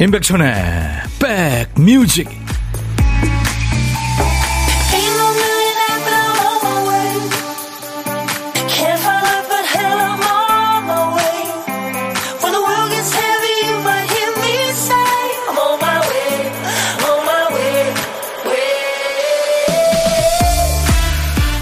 [0.00, 0.54] 임백천의
[1.18, 2.28] 백뮤직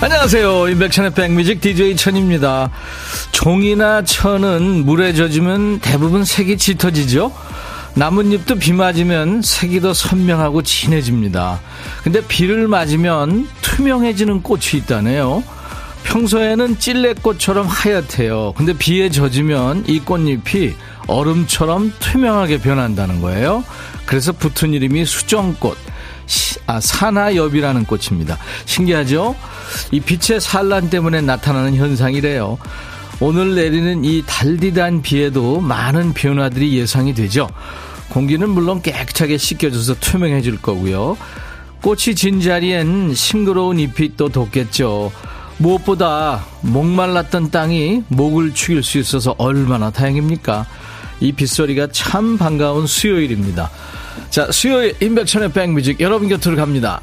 [0.03, 0.69] 안녕하세요.
[0.69, 2.71] 임백천의 백뮤직 DJ 천입니다.
[3.33, 7.46] 종이나 천은 물에 젖으면 대부분 색이 짙어지죠?
[7.97, 11.61] 나뭇잎도 비 맞으면 색이 더 선명하고 진해집니다.
[12.05, 15.43] 근데 비를 맞으면 투명해지는 꽃이 있다네요.
[16.05, 18.53] 평소에는 찔레꽃처럼 하얗대요.
[18.55, 20.75] 근데 비에 젖으면 이 꽃잎이
[21.07, 23.65] 얼음처럼 투명하게 변한다는 거예요.
[24.05, 25.79] 그래서 붙은 이름이 수정꽃.
[26.67, 28.37] 아, 산화엽이라는 꽃입니다.
[28.67, 29.37] 신기하죠?
[29.91, 32.59] 이 빛의 산란 때문에 나타나는 현상이래요.
[33.19, 37.49] 오늘 내리는 이 달디단 비에도 많은 변화들이 예상이 되죠.
[38.11, 41.17] 공기는 물론 깨끗하게 씻겨줘서 투명해질 거고요.
[41.83, 45.13] 꽃이 진 자리엔 싱그러운 잎이 또 돋겠죠.
[45.59, 50.67] 무엇보다 목말랐던 땅이 목을 축일 수 있어서 얼마나 다행입니까?
[51.21, 53.71] 이 빗소리가 참 반가운 수요일입니다.
[54.29, 57.01] 자, 수요일 인백천의 백뮤직 여러분 곁으로 갑니다.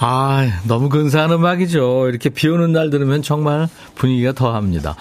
[0.00, 2.08] 아, 너무 근사한 음악이죠.
[2.08, 4.94] 이렇게 비 오는 날 들으면 정말 분위기가 더합니다.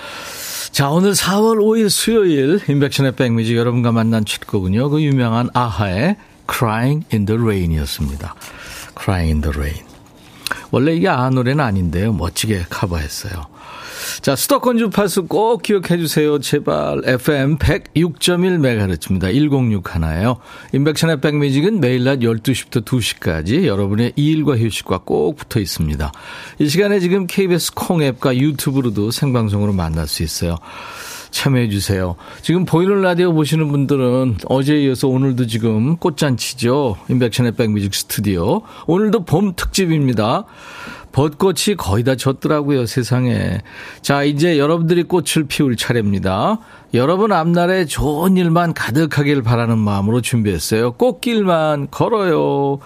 [0.72, 4.90] 자, 오늘 4월 5일 수요일 인백션의 백뮤직 여러분과 만난 취곡은요.
[4.90, 6.18] 그 유명한 아하의
[6.50, 8.36] Crying in the Rain이었습니다.
[9.00, 9.86] Crying in the Rain.
[10.72, 12.14] 원래 이게 아 노래는 아닌데요.
[12.14, 13.57] 멋지게 커버했어요.
[14.22, 16.40] 자, 수도권 주파수 꼭 기억해 주세요.
[16.40, 19.32] 제발 FM 106.1MHz입니다.
[19.32, 20.38] 106 하나예요.
[20.74, 26.12] 인백션의 백뮤직은 매일 낮 12시부터 2시까지 여러분의 일과 휴식과 꼭 붙어 있습니다.
[26.60, 30.58] 이 시간에 지금 KBS 콩앱과 유튜브로도 생방송으로 만날 수 있어요.
[31.32, 32.16] 참여해 주세요.
[32.42, 36.98] 지금 보이는 라디오 보시는 분들은 어제에 이어서 오늘도 지금 꽃잔치죠.
[37.10, 38.62] 인백션의 백뮤직 스튜디오.
[38.88, 40.46] 오늘도 봄 특집입니다.
[41.18, 43.58] 벚꽃이 거의 다 졌더라고요, 세상에.
[44.04, 46.60] 자, 이제 여러분들이 꽃을 피울 차례입니다.
[46.94, 50.94] 여러분 앞날에 좋은 일만 가득하길 바라는 마음으로 준비했어요.
[50.94, 52.80] 꽃길만 걸어요.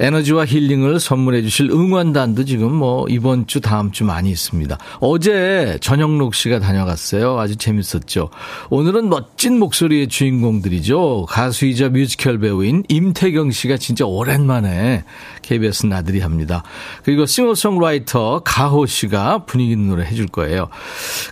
[0.00, 4.76] 에너지와 힐링을 선물해 주실 응원단도 지금 뭐 이번 주 다음 주 많이 있습니다.
[4.98, 7.38] 어제 전영록 씨가 다녀갔어요.
[7.38, 8.30] 아주 재밌었죠.
[8.70, 11.26] 오늘은 멋진 목소리의 주인공들이죠.
[11.28, 15.04] 가수이자 뮤지컬 배우인 임태경 씨가 진짜 오랜만에
[15.42, 16.64] KBS 나들이 합니다.
[17.04, 20.68] 그리고 싱어송라이터 가호 씨가 분위기 있는 노래 해줄 거예요.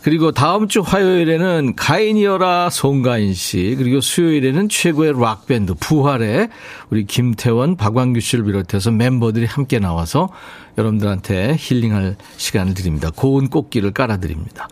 [0.03, 6.51] 그리고 다음 주 화요일에는 가 가인이어라 송가인 씨 그리고 수요일에는 최고의 락 밴드 부활의
[6.91, 10.29] 우리 김태원 박완규 씨를 비롯해서 멤버들이 함께 나와서
[10.77, 13.11] 여러분들한테 힐링할 시간을 드립니다.
[13.17, 14.69] 고운 꽃길을 깔아드립니다.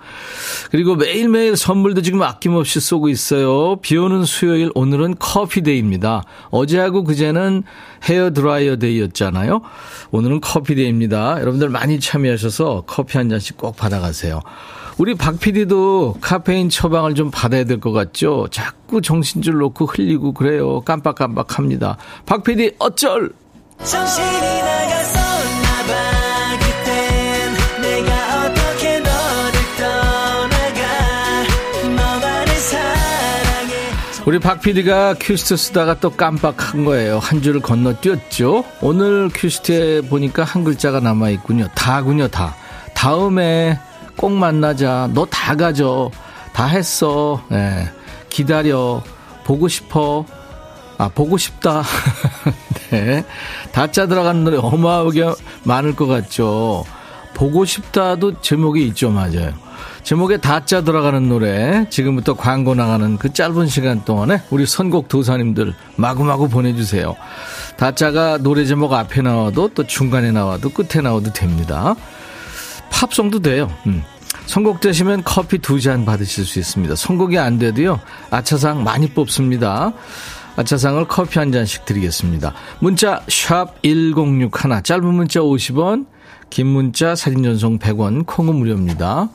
[0.71, 3.77] 그리고 매일매일 선물도 지금 아낌없이 쏘고 있어요.
[3.77, 6.25] 비 오는 수요일 오늘은 커피데이입니다.
[6.51, 7.63] 어제하고 그제는
[8.07, 9.63] 헤어 드라이어 데이였잖아요.
[10.11, 11.41] 오늘은 커피데이입니다.
[11.41, 14.43] 여러분들 많이 참여하셔서 커피 한 잔씩 꼭 받아가세요.
[14.97, 18.47] 우리 박 PD도 카페인 처방을 좀 받아야 될 것 같죠?
[18.51, 20.81] 자꾸 정신줄 놓고 흘리고 그래요.
[20.83, 21.97] 깜빡깜빡 합니다.
[22.27, 23.33] 박 PD 어쩔!
[34.27, 37.19] 우리 박 PD가 큐시트 쓰다가 또 깜빡한 거예요.
[37.19, 38.65] 한 줄을 건너뛰었죠.
[38.81, 41.69] 오늘 큐시트에 보니까 한 글자가 남아있군요.
[41.75, 42.55] 다군요, 다.
[42.95, 43.79] 다음에
[44.17, 45.09] 꼭 만나자.
[45.13, 46.11] 너 다 가져.
[46.53, 47.43] 다 했어.
[47.49, 47.89] 네.
[48.31, 49.03] 기다려.
[49.45, 50.25] 보고 싶어.
[50.99, 51.83] 아, 보고 싶다.
[52.91, 53.25] 네.
[53.73, 56.85] 다 짜 들어가는 노래 어마어마하게 많을 것 같죠.
[57.35, 59.11] 보고 싶다도 제목이 있죠.
[59.11, 59.53] 맞아요.
[60.05, 65.75] 제목에 다 짜 들어가는 노래 지금부터 광고 나가는 그 짧은 시간 동안에 우리 선곡 도사님들
[65.97, 67.17] 마구마구 보내주세요.
[67.77, 71.97] 다 짜가 노래 제목 앞에 나와도 또 중간에 나와도 끝에 나와도 됩니다.
[72.95, 73.71] 팝송도 돼요.
[73.87, 74.03] 음.
[74.47, 76.95] 선곡 되시면 커피 두 잔 받으실 수 있습니다.
[76.97, 77.99] 선곡이 안 돼도요.
[78.31, 79.93] 아차상 많이 뽑습니다.
[80.57, 82.55] 아차상을 커피 한 잔씩 드리겠습니다.
[82.79, 84.51] 문자 1061,
[84.85, 86.07] 짧은 문자 50원,
[86.51, 89.31] 긴 문자 사진 전송 100원, 콩은 무료입니다.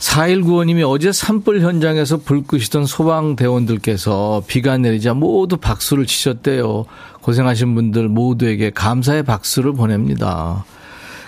[0.00, 6.84] 4195님이 어제 산불 현장에서 불 끄시던 소방대원들께서 비가 내리자 모두 박수를 치셨대요.
[7.22, 10.64] 고생하신 분들 모두에게 감사의 박수를 보냅니다.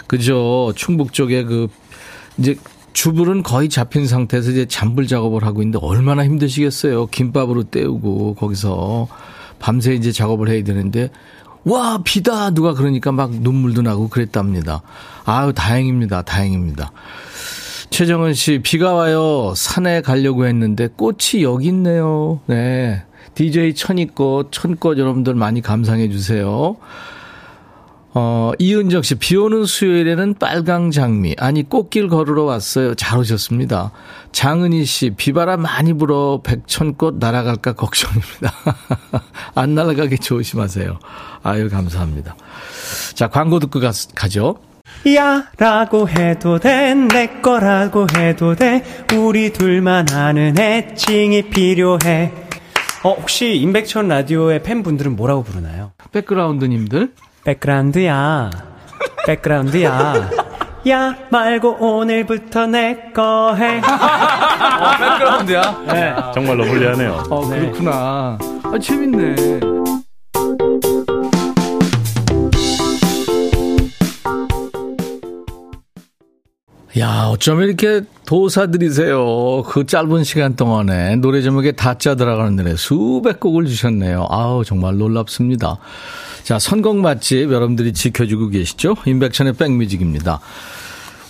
[0.09, 0.73] 그죠.
[0.75, 1.69] 충북 쪽에 그,
[2.39, 2.57] 이제
[2.93, 7.07] 주불은 거의 잡힌 상태에서 이제 잔불 작업을 하고 있는데 얼마나 힘드시겠어요.
[7.07, 9.07] 김밥으로 때우고 거기서
[9.61, 11.11] 밤새 이제 작업을 해야 되는데
[11.65, 12.51] 와, 비다!
[12.51, 14.83] 누가 그러니까 막 눈물도 나고 그랬답니다.
[15.25, 16.23] 아유, 다행입니다.
[16.23, 16.93] 다행입니다.
[17.91, 19.53] 최정은 씨, 비가 와요.
[19.55, 22.41] 산에 가려고 했는데 꽃이 여기 있네요.
[22.47, 23.05] 네.
[23.35, 26.77] DJ 천이꽃, 천꽃 여러분들 많이 감상해 주세요.
[28.15, 31.37] 어, 이은정 씨, 비 오는 수요일에는 빨강 장미.
[31.39, 32.95] 아니, 꽃길 걸으러 왔어요.
[32.95, 33.93] 잘 오셨습니다.
[34.33, 38.53] 장은희 씨, 비바람 많이 불어 백천꽃 날아갈까 걱정입니다.
[39.55, 40.99] 안 날아가게 조심하세요.
[41.43, 42.35] 아유, 감사합니다.
[43.15, 44.57] 자, 광고 듣고 가, 가죠.
[45.15, 48.83] 야 라고 해도 돼 내 거라고 해도 돼
[49.15, 52.33] 우리 둘만 아는 애칭이 필요해
[53.05, 55.93] 어 혹시 임백천 라디오의 팬분들은 뭐라고 부르나요?
[56.11, 57.13] 백그라운드님들
[57.45, 58.51] 백그라운드야
[59.27, 60.31] 백그라운드야
[60.89, 63.79] 야 말고 오늘부터 내 거 해.
[63.83, 65.85] 어, 백그라운드야?
[65.89, 66.15] 네.
[66.33, 67.25] 정말로 불리하네요.
[67.29, 68.39] 어, 그렇구나.
[68.65, 69.61] 아, 재밌네.
[76.99, 79.63] 야, 어쩜 이렇게 도사들이세요.
[79.67, 84.27] 그 짧은 시간 동안에 노래 제목에 다짜 들어가는 노래 수백 곡을 주셨네요.
[84.31, 85.79] 아우, 정말 놀랍습니다.
[86.49, 88.97] 자, 선곡 맛집 여러분들이 지켜주고 계시죠?
[89.05, 90.41] 인백천의 백뮤직입니다.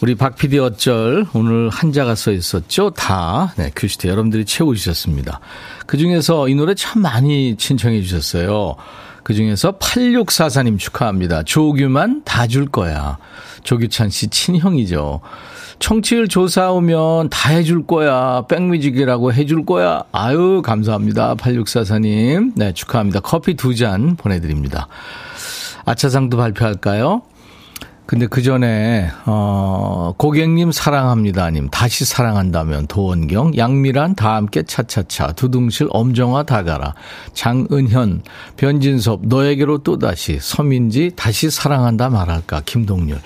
[0.01, 2.91] 우리 박 PD 어쩔 오늘 한자가 써 있었죠?
[2.91, 3.53] 다.
[3.57, 5.41] 네, 큐시트 여러분들이 채워주셨습니다.
[5.89, 8.77] 그 중에서 이 노래 참 많이 신청해 주셨어요.
[9.25, 11.43] 그 중에서 8644님 축하합니다.
[11.43, 13.19] 조규만 다 줄 거야.
[13.65, 15.21] 조규찬 씨 친형이죠.
[15.79, 18.45] 청취율 조사 오면 다 해줄 거야.
[18.49, 20.03] 백뮤직이라고 해줄 거야.
[20.13, 21.37] 아유, 감사합니다.
[21.37, 22.53] 8644님.
[22.57, 23.21] 네, 축하합니다.
[23.21, 24.89] 커피 두 잔 보내드립니다.
[25.85, 27.23] 아차상도 발표할까요?
[28.07, 36.45] 근데 그 전에, 어, 고객님 사랑합니다님, 다시 사랑한다면, 도원경, 양미란 다 함께 차차차, 두둥실 엄정화
[36.45, 36.95] 다가라,
[37.35, 38.23] 장은현,
[38.57, 43.21] 변진섭, 너에게로 또다시, 서민지, 다시 사랑한다 말할까, 김동률.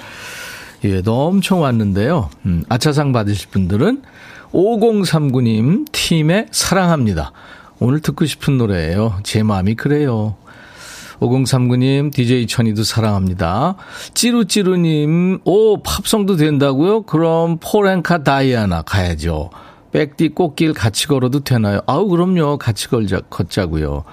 [0.84, 2.30] 예, 너 엄청 왔는데요.
[2.46, 4.02] 음, 아차상 받으실 분들은
[4.52, 7.32] 5039님 팀의 사랑합니다.
[7.78, 9.20] 오늘 듣고 싶은 노래예요.
[9.22, 10.36] 제 마음이 그래요.
[11.20, 13.76] 5039님, DJ 천이도 사랑합니다.
[14.14, 17.02] 찌루찌루님, 오, 팝송도 된다고요?
[17.02, 19.50] 그럼 포렌카 다이아나 가야죠.
[19.92, 21.80] 백디 꽃길 같이 걸어도 되나요?
[21.86, 22.58] 아우, 그럼요.
[22.58, 24.04] 같이 걸자, 걷자고요.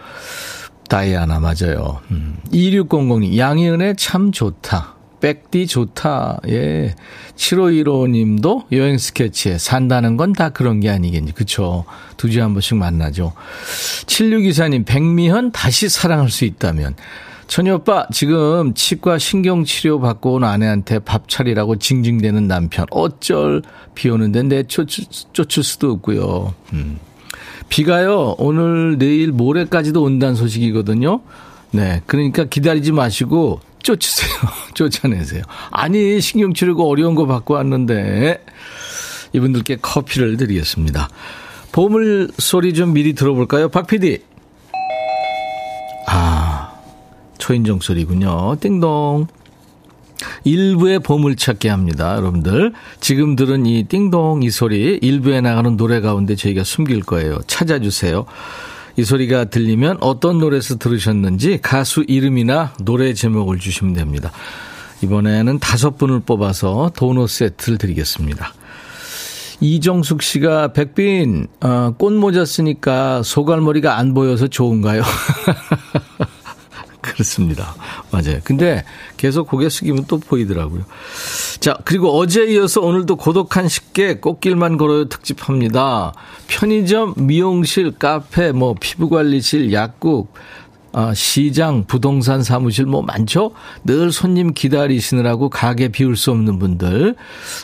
[0.87, 1.99] 다이아나, 맞아요.
[2.11, 2.37] 음.
[2.51, 4.98] 2600님, 양희은의 참 좋다.
[5.19, 6.39] 백디 좋다.
[6.49, 6.95] 예.
[7.35, 11.33] 7515 님도 여행 스케치에 산다는 건 다 그런 게 아니겠니.
[11.33, 11.85] 그쵸.
[12.17, 13.33] 두 주에 한 번씩 만나죠.
[14.05, 16.95] 7624님, 백미현 다시 사랑할 수 있다면.
[17.47, 22.85] 천희 오빠, 지금 치과 신경치료 받고 온 아내한테 밥 차리라고 징징대는 남편.
[22.91, 23.63] 어쩔,
[23.95, 26.53] 비 오는데 내 쫓을, 쫓을 수도 없고요.
[26.73, 26.99] 음.
[27.69, 31.21] 비가요, 오늘, 내일, 모레까지도 온다는 소식이거든요.
[31.71, 32.01] 네.
[32.05, 34.29] 그러니까 기다리지 마시고 쫓으세요.
[34.73, 35.43] 쫓아내세요.
[35.71, 38.43] 아니, 신경치료고 어려운 거 받고 왔는데,
[39.33, 41.09] 이분들께 커피를 드리겠습니다.
[41.71, 43.69] 보물 소리 좀 미리 들어볼까요?
[43.69, 44.19] 박 PD.
[46.07, 46.71] 아,
[47.37, 48.57] 초인종 소리군요.
[48.59, 49.27] 띵동.
[50.43, 52.15] 일부의 보물찾기 합니다.
[52.15, 52.73] 여러분들.
[52.99, 57.39] 지금 들은 이 띵동 이 소리, 일부에 나가는 노래 가운데 저희가 숨길 거예요.
[57.47, 58.25] 찾아주세요.
[58.99, 64.29] 이 소리가 들리면 어떤 노래에서 들으셨는지 가수 이름이나 노래 제목을 주시면 됩니다.
[65.01, 68.53] 이번에는 다섯 분을 뽑아서 도넛 세트를 드리겠습니다.
[69.61, 75.01] 이정숙 씨가 백빈 어, 꽃모자 쓰니까 소갈머리가 안 보여서 좋은가요?
[77.19, 77.75] 그렇습니다.
[78.11, 78.39] 맞아요.
[78.45, 78.85] 근데
[79.17, 80.85] 계속 고개 숙이면 또 보이더라고요.
[81.59, 86.13] 자, 그리고 어제 이어서 오늘도 고독한 식객 꽃길만 걸어요 특집합니다.
[86.47, 90.33] 편의점, 미용실, 카페, 뭐 피부관리실, 약국,
[90.91, 93.51] 아, 시장, 부동산 사무실 뭐 많죠?
[93.83, 97.15] 늘 손님 기다리시느라고 가게 비울 수 없는 분들,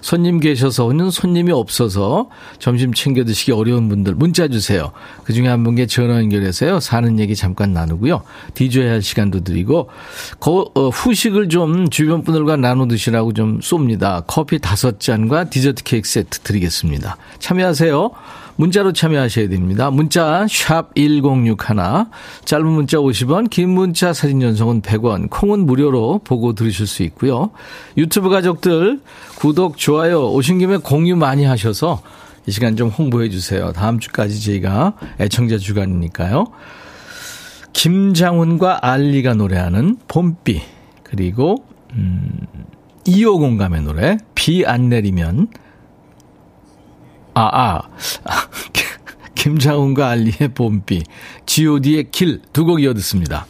[0.01, 2.29] 손님 계셔서는 손님이 없어서
[2.59, 4.91] 점심 챙겨 드시기 어려운 분들 문자 주세요.
[5.23, 6.79] 그 중에 한 분께 전화 연결해서요.
[6.79, 8.21] 사는 얘기 잠깐 나누고요.
[8.53, 9.89] 디저야 할 시간도 드리고,
[10.39, 14.23] 거, 어, 후식을 좀 주변 분들과 나눠 드시라고 좀 쏩니다.
[14.27, 17.17] 커피 다섯 잔과 디저트 케이크 세트 드리겠습니다.
[17.39, 18.11] 참여하세요.
[18.57, 19.91] 문자로 참여하셔야 됩니다.
[19.91, 21.55] 문자 1061,
[22.45, 27.51] 짧은 문자 50원, 긴 문자 사진 전송은 100원, 콩은 무료로 보고 들으실 수 있고요.
[27.97, 29.01] 유튜브 가족들
[29.35, 32.01] 구독, 좋아요 오신 김에 공유 많이 하셔서
[32.47, 33.73] 이 시간 좀 홍보해 주세요.
[33.73, 36.45] 다음 주까지 저희가 애청자 주간이니까요.
[37.73, 40.61] 김장훈과 알리가 노래하는 봄비
[41.03, 42.29] 그리고 음,
[43.05, 45.47] 2호 공감의 노래 비 안 내리면
[47.35, 47.81] 아, 아.
[49.35, 51.03] 김장훈과 알리의 봄비,
[51.45, 53.45] god의 길 두 곡 이어 듣습니다.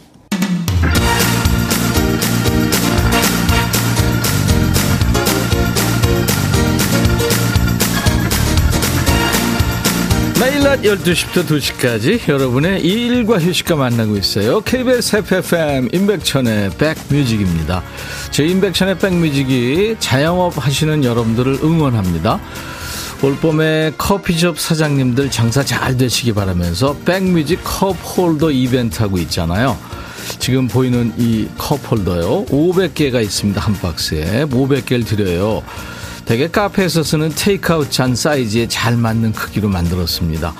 [10.38, 14.60] 매일 낮 12시부터 2시까지 여러분의 일과 휴식과 만나고 있어요.
[14.60, 17.82] KBS FFM 임백천의 백뮤직입니다.
[18.30, 22.38] 제 임백천의 백뮤직이 자영업 하시는 여러분들을 응원합니다.
[23.22, 29.76] 올 봄에 커피숍 사장님들 장사 잘 되시기 바라면서 백뮤직 컵 홀더 이벤트 하고 있잖아요.
[30.38, 32.44] 지금 보이는 이 컵 홀더요.
[32.46, 33.60] 500개가 있습니다.
[33.60, 34.44] 한 박스에.
[34.46, 35.62] 500개를 드려요.
[36.24, 40.52] 대개 카페에서 쓰는 테이크아웃 잔 사이즈에 잘 맞는 크기로 만들었습니다.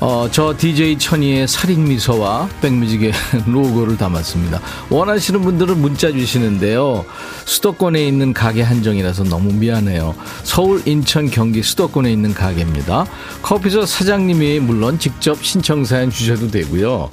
[0.00, 3.12] 어, 저 DJ 천이의 살인미소와 백뮤직의
[3.46, 4.60] 로고를 담았습니다.
[4.90, 7.04] 원하시는 분들은 문자 주시는데요.
[7.44, 10.14] 수도권에 있는 가게 한정이라서 너무 미안해요.
[10.44, 13.06] 서울, 인천, 경기 수도권에 있는 가게입니다.
[13.42, 17.10] 커피숍 사장님이 물론 직접 신청사연 주셔도 되고요.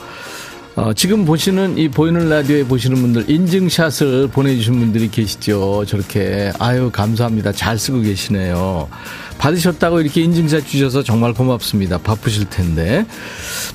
[0.75, 5.85] 어, 지금 보시는 이 보이는 라디오에 보시는 분들 인증샷을 보내주신 분들이 계시죠.
[5.87, 7.53] 저렇게 아유 감사합니다.
[7.53, 8.89] 잘 쓰고 계시네요.
[9.37, 11.97] 받으셨다고 이렇게 인증샷 주셔서 정말 고맙습니다.
[11.97, 13.05] 바쁘실 텐데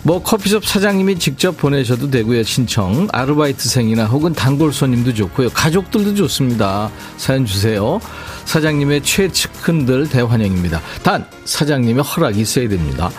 [0.02, 2.42] 뭐 커피숍 사장님이 직접 보내셔도 되고요.
[2.42, 5.48] 신청 아르바이트생이나 혹은 단골 손님도 좋고요.
[5.50, 6.90] 가족들도 좋습니다.
[7.16, 7.98] 사연 주세요.
[8.44, 10.82] 사장님의 최측근들 대환영입니다.
[11.02, 13.10] 단 사장님의 허락이 있어야 됩니다.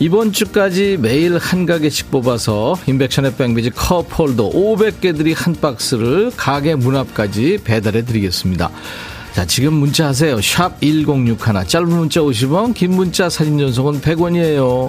[0.00, 7.58] 이번 주까지 매일 한 가게씩 뽑아서 인백션의 백미지 컵홀더 500개들이 한 박스를 가게 문 앞까지
[7.64, 8.70] 배달해 드리겠습니다.
[9.32, 10.40] 자, 지금 문자 하세요.
[10.40, 11.66] 샵 1061.
[11.66, 14.88] 짧은 문자 50원, 긴 문자 사진 전송은 100원이에요.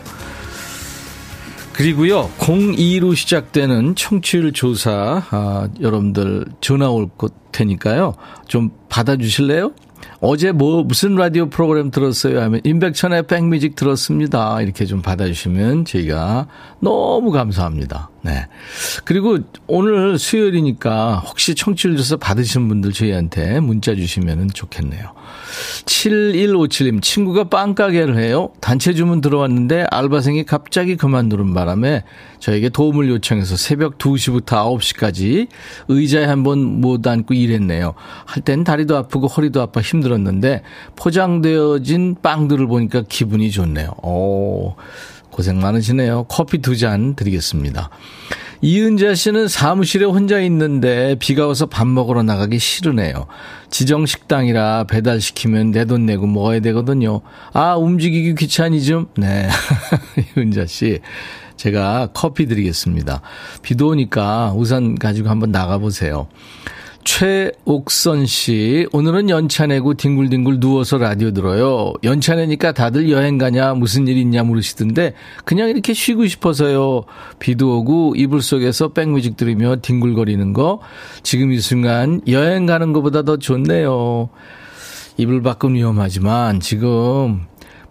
[1.73, 8.13] 그리고요, 02로 시작되는 청취율 조사, 아, 여러분들 전화 올 것 테니까요.
[8.47, 9.71] 좀 받아주실래요?
[10.21, 14.61] 어제 뭐 무슨 라디오 프로그램 들었어요 하면 임백천의 백뮤직 들었습니다.
[14.61, 16.47] 이렇게 좀 받아주시면 저희가
[16.81, 18.09] 너무 감사합니다.
[18.21, 18.47] 네.
[19.05, 25.13] 그리고 오늘 수요일이니까 혹시 청취율 조사 받으신 분들 저희한테 문자 주시면 좋겠네요.
[25.85, 28.49] 7157님, 친구가 빵가게를 해요.
[28.61, 32.03] 단체 주문 들어왔는데 알바생이 갑자기 그만두는 바람에
[32.39, 34.45] 저에게 도움을 요청해서 새벽 2시부터
[34.79, 35.47] 9시까지
[35.87, 37.93] 의자에 한 번 못 앉고 일했네요.
[38.25, 40.61] 할 땐 다리도 아프고 허리도 아파 힘들었는데
[40.95, 43.91] 포장되어진 빵들을 보니까 기분이 좋네요.
[44.03, 44.75] 오,
[45.39, 46.25] 고생 많으시네요.
[46.27, 47.89] 커피 두 잔 드리겠습니다.
[48.61, 53.25] 이은자 씨는 사무실에 혼자 있는데 비가 와서 밥 먹으러 나가기 싫으네요.
[53.69, 57.21] 지정 식당이라 배달시키면 내 돈 내고 먹어야 되거든요.
[57.53, 59.07] 아, 움직이기 귀찮이좀?
[59.17, 59.47] 네.
[60.35, 60.99] 이은자 씨.
[61.55, 63.21] 제가 커피 드리겠습니다.
[63.61, 66.27] 비도 오니까 우산 가지고 한번 나가보세요.
[67.03, 71.93] 최옥선 씨, 오늘은 연차 내고 뒹굴뒹굴 누워서 라디오 들어요.
[72.03, 75.13] 연차 내니까 다들 여행 가냐, 무슨 일 있냐 물으시던데,
[75.45, 77.05] 그냥 이렇게 쉬고 싶어서요.
[77.39, 80.81] 비도 오고 이불 속에서 백뮤직 들으며 뒹굴거리는 거,
[81.23, 84.29] 지금 이 순간 여행 가는 것보다 더 좋네요.
[85.17, 87.45] 이불 밖은 위험하지만 지금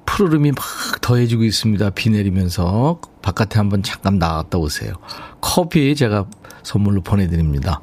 [0.07, 1.91] 푸르름이 막 더해지고 있습니다.
[1.91, 4.95] 비 내리면서 바깥에 한번 잠깐 나갔다 오세요.
[5.41, 6.27] 커피 제가
[6.63, 7.81] 선물로 보내드립니다.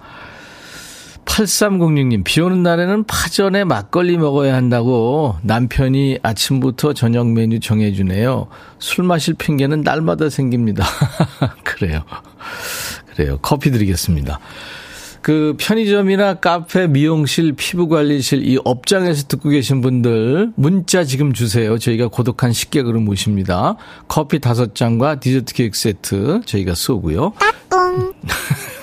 [1.25, 8.48] 8306님, 비 오는 날에는 파전에 막걸리 먹어야 한다고 남편이 아침부터 저녁 메뉴 정해주네요.
[8.79, 10.86] 술 마실 핑계는 날마다 생깁니다.
[11.63, 12.03] 그래요.
[13.13, 13.39] 그래요.
[13.41, 14.39] 커피 드리겠습니다.
[15.22, 21.79] 그 편의점이나 카페, 미용실, 피부관리실 이 업장에서 듣고 계신 분들 문자 지금 주세요.
[21.79, 23.75] 저희가 고독한 식객으로 모십니다.
[24.08, 27.34] 커피 다섯 잔과 디저트 케이크 세트 저희가 쏘고요.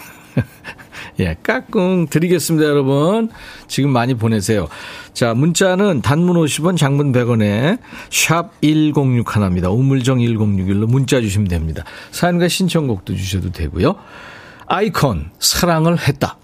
[1.23, 3.31] 예, 까꿍 드리겠습니다, 여러분.
[3.69, 4.69] 지금 많이 보내세요.
[5.14, 7.79] 자, 문자는 단문 50원, 장문 100원에
[8.11, 9.73] 샵 1061입니다.
[9.73, 11.85] 우물정 1061로 문자 주시면 됩니다.
[12.11, 13.95] 사연과 신청곡도 주셔도 되고요.
[14.67, 16.38] 아이콘, 사랑을 했다.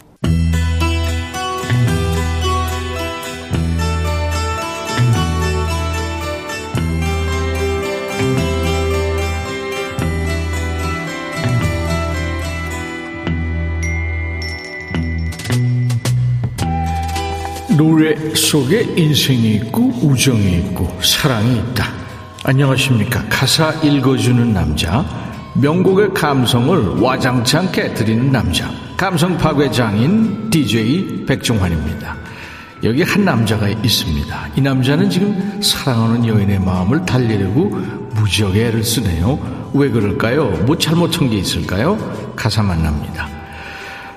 [17.78, 21.84] 노래 속에 인생이 있고 우정이 있고 사랑이 있다.
[22.42, 23.24] 안녕하십니까.
[23.28, 25.04] 가사 읽어주는 남자.
[25.54, 28.68] 명곡의 감성을 와장창 깨뜨리는 남자.
[28.96, 32.16] 감성 파괴 장인 DJ 백종환입니다.
[32.82, 34.48] 여기 한 남자가 있습니다.
[34.56, 37.70] 이 남자는 지금 사랑하는 여인의 마음을 달래려고
[38.16, 39.70] 무지하게 애를 쓰네요.
[39.72, 40.48] 왜 그럴까요?
[40.66, 41.96] 뭐 잘못한 게 있을까요?
[42.34, 43.28] 가사 만납니다.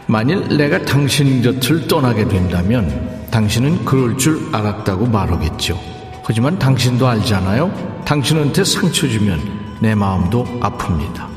[0.07, 5.79] 만일 내가 당신 곁을 떠나게 된다면 당신은 그럴 줄 알았다고 말하겠죠.
[6.23, 8.03] 하지만 당신도 알잖아요.
[8.05, 9.39] 당신한테 상처 주면
[9.79, 11.31] 내 마음도 아픕니다.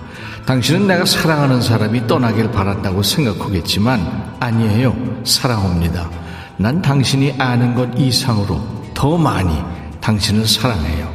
[0.44, 4.94] 당신은 내가 사랑하는 사람이 떠나길 바란다고 생각하겠지만 아니에요.
[5.24, 6.10] 사랑합니다.
[6.58, 8.60] 난 당신이 아는 것 이상으로
[8.92, 9.56] 더 많이
[10.00, 11.12] 당신을 사랑해요.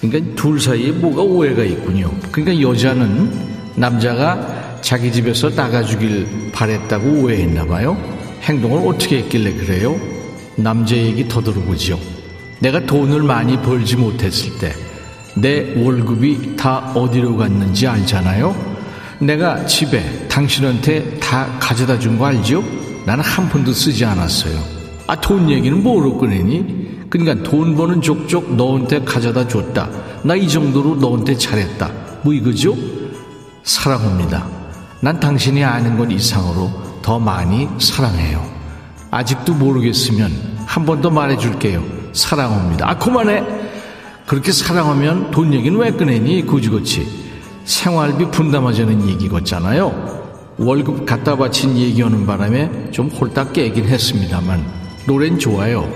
[0.00, 2.12] 그러니까 둘 사이에 뭐가 오해가 있군요.
[2.30, 8.17] 그러니까 여자는 남자가 자기 집에서 나가주길 바랬다고 오해했나 봐요.
[8.42, 9.96] 행동을 어떻게 했길래 그래요?
[10.56, 11.98] 남자 얘기 더 들어보지요.
[12.60, 14.72] 내가 돈을 많이 벌지 못했을 때
[15.36, 18.56] 내 월급이 다 어디로 갔는지 알잖아요.
[19.20, 22.64] 내가 집에 당신한테 다 가져다 준 거 알죠?
[23.06, 24.58] 나는 한 푼도 쓰지 않았어요.
[25.06, 27.06] 아, 돈 얘기는 뭐로 꺼내니?
[27.08, 29.88] 그러니까 돈 버는 족족 너한테 가져다 줬다.
[30.24, 31.88] 나 이 정도로 너한테 잘했다.
[32.22, 32.74] 뭐 이거죠?
[33.62, 34.44] 사랑합니다.
[35.00, 36.68] 난 당신이 아는 것 이상으로
[37.08, 38.44] 더 많이 사랑해요.
[39.10, 40.30] 아직도 모르겠으면
[40.66, 41.82] 한 번 더 말해줄게요.
[42.12, 42.86] 사랑합니다.
[42.90, 43.42] 아, 그만해!
[44.26, 46.44] 그렇게 사랑하면 돈 얘기는 왜 꺼내니?
[46.44, 47.08] 굳이그치
[47.64, 50.28] 생활비 분담하자는 얘기 같잖아요.
[50.58, 54.62] 월급 갖다 바친 얘기하는 바람에 좀 홀딱 깨긴 했습니다만
[55.06, 55.90] 노래는 좋아요.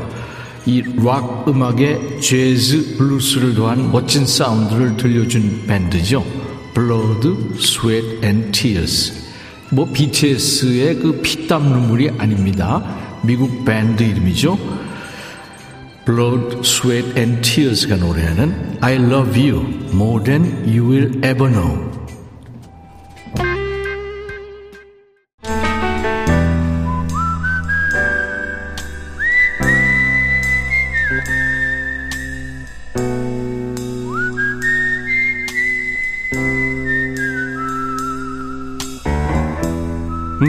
[0.64, 6.25] 이 락 음악에 재즈, 블루스를 더한 멋진 사운드를 들려준 밴드죠.
[6.73, 7.28] Blood,
[7.59, 9.22] Sweat and Tears.
[9.73, 12.85] 뭐 BTS의 그 피땀 눈물이 아닙니다.
[13.23, 14.59] 미국 밴드 이름이죠.
[16.05, 19.64] Blood, Sweat and Tears가 노래하는 I Love You
[19.95, 21.92] More Than You Will Ever Know.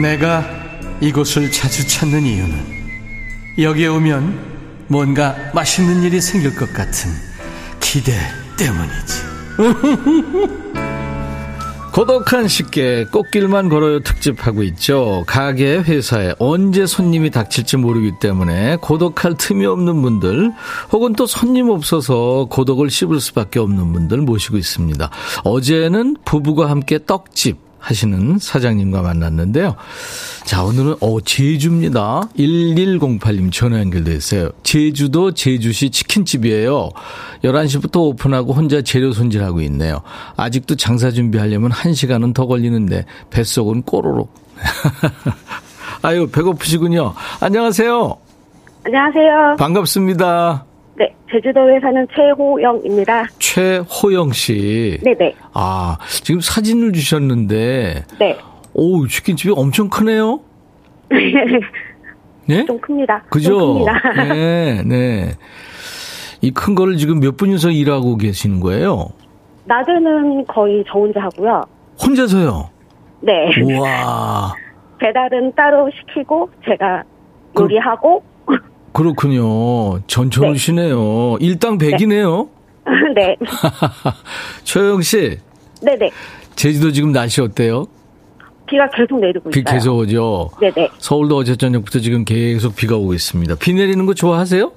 [0.00, 0.44] 내가
[1.00, 2.84] 이곳을 자주 찾는 이유는
[3.58, 4.54] 여기에 오면
[4.88, 7.10] 뭔가 맛있는 일이 생길 것 같은
[7.80, 8.12] 기대
[8.56, 9.34] 때문이지.
[11.94, 15.22] 고독한 식객 꽃길만 걸어요 특집하고 있죠.
[15.28, 20.50] 가게 회사에 언제 손님이 닥칠지 모르기 때문에 고독할 틈이 없는 분들
[20.90, 25.08] 혹은 또 손님 없어서 고독을 씹을 수밖에 없는 분들 모시고 있습니다.
[25.44, 29.76] 어제는 부부가 함께 떡집 하시는 사장님과 만났는데요.
[30.44, 32.22] 자, 오늘은, 어, 제주입니다.
[32.38, 34.50] 1108님 전화 연결됐어요.
[34.62, 36.88] 제주도 제주시 치킨집이에요.
[37.44, 40.00] 11시부터 오픈하고 혼자 재료 손질하고 있네요.
[40.36, 44.32] 아직도 장사 준비하려면 1시간은 더 걸리는데, 뱃속은 꼬로록.
[46.02, 47.14] 아유, 배고프시군요.
[47.40, 48.16] 안녕하세요.
[48.84, 49.56] 안녕하세요.
[49.58, 50.73] 반갑습니다.
[51.26, 53.26] 네, 제주도에 사는 최호영입니다.
[53.38, 54.98] 최호영 씨.
[55.02, 55.34] 네네.
[55.52, 58.04] 아, 지금 사진을 주셨는데.
[58.18, 58.38] 네.
[58.74, 60.40] 오, 치킨집이 엄청 크네요?
[62.46, 62.64] 네?
[62.66, 63.22] 좀 큽니다.
[63.30, 63.50] 그죠?
[63.58, 64.24] 좀 큽니다.
[64.34, 65.30] 네, 네.
[66.42, 69.08] 이 큰 거를 지금 몇 분이서 일하고 계시는 거예요?
[69.64, 71.64] 낮에는 거의 저 혼자 하고요.
[72.04, 72.68] 혼자서요?
[73.22, 73.32] 네.
[73.62, 74.52] 우와.
[74.98, 77.02] 배달은 따로 시키고 제가
[77.58, 78.22] 요리하고
[78.94, 80.00] 그렇군요.
[80.06, 81.38] 전천후시네요.
[81.40, 82.48] 일당 백이네요.
[83.14, 83.36] 네.
[84.62, 85.38] 최영 씨.
[85.82, 86.10] 네네.
[86.54, 87.86] 제주도 지금 날씨 어때요?
[88.66, 89.74] 비가 계속 내리고 비 있어요.
[89.74, 90.50] 계속 오죠.
[90.60, 90.88] 네네.
[90.98, 93.56] 서울도 어제 저녁부터 지금 계속 비가 오고 있습니다.
[93.56, 94.72] 비 내리는 거 좋아하세요?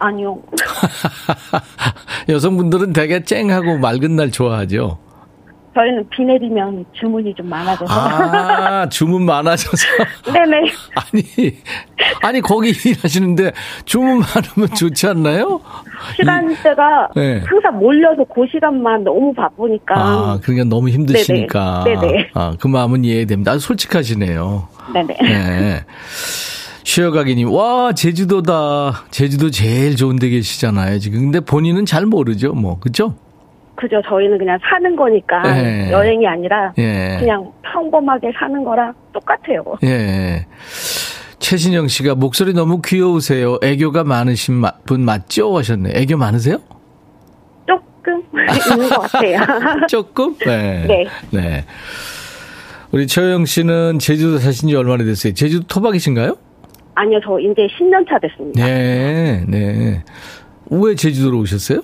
[0.00, 0.40] 아니요.
[2.28, 4.98] 여성분들은 되게 쨍하고 맑은 날 좋아하죠.
[5.74, 7.92] 저희는 비 내리면 주문이 좀 많아져서.
[7.92, 9.86] 아, 주문 많아져서.
[10.32, 10.56] 네네.
[10.94, 11.22] 아니,
[12.22, 13.52] 아니, 거기 일하시는데
[13.84, 15.60] 주문 많으면 좋지 않나요?
[16.16, 17.42] 시간대가 네.
[17.46, 19.94] 항상 몰려서 그 시간만 너무 바쁘니까.
[19.96, 21.84] 아, 그러니까 너무 힘드시니까.
[21.84, 22.00] 네네.
[22.00, 22.30] 네네.
[22.34, 23.52] 아, 그 마음은 이해됩니다.
[23.52, 24.68] 아주 솔직하시네요.
[24.94, 25.16] 네네.
[25.20, 25.84] 네.
[26.84, 29.04] 쉬어가기님, 와, 제주도다.
[29.10, 31.20] 제주도 제일 좋은 데 계시잖아요, 지금.
[31.20, 32.78] 근데 본인은 잘 모르죠, 뭐.
[32.80, 33.14] 그죠?
[33.78, 34.02] 그죠.
[34.08, 35.88] 저희는 그냥 사는 거니까 네.
[35.92, 37.16] 여행이 아니라 예.
[37.20, 39.62] 그냥 평범하게 사는 거랑 똑같아요.
[39.84, 40.46] 예.
[41.38, 43.56] 최신영 씨가 목소리 너무 귀여우세요.
[43.62, 45.56] 애교가 많으신 마- 분 맞죠?
[45.56, 45.92] 하셨네.
[45.94, 46.58] 애교 많으세요?
[47.68, 48.20] 조금
[48.74, 49.40] 있는 것 같아요.
[49.88, 50.36] 조금?
[50.38, 50.84] 네.
[50.86, 51.06] 네.
[51.30, 51.64] 네.
[52.90, 55.34] 우리 최영 씨는 제주도 사신 지 얼마나 됐어요?
[55.34, 56.36] 제주도 토박이신가요?
[56.96, 58.64] 아니요, 저 이제 10년 차 됐습니다.
[58.66, 60.02] 네, 네.
[60.70, 61.82] 왜 제주도로 오셨어요?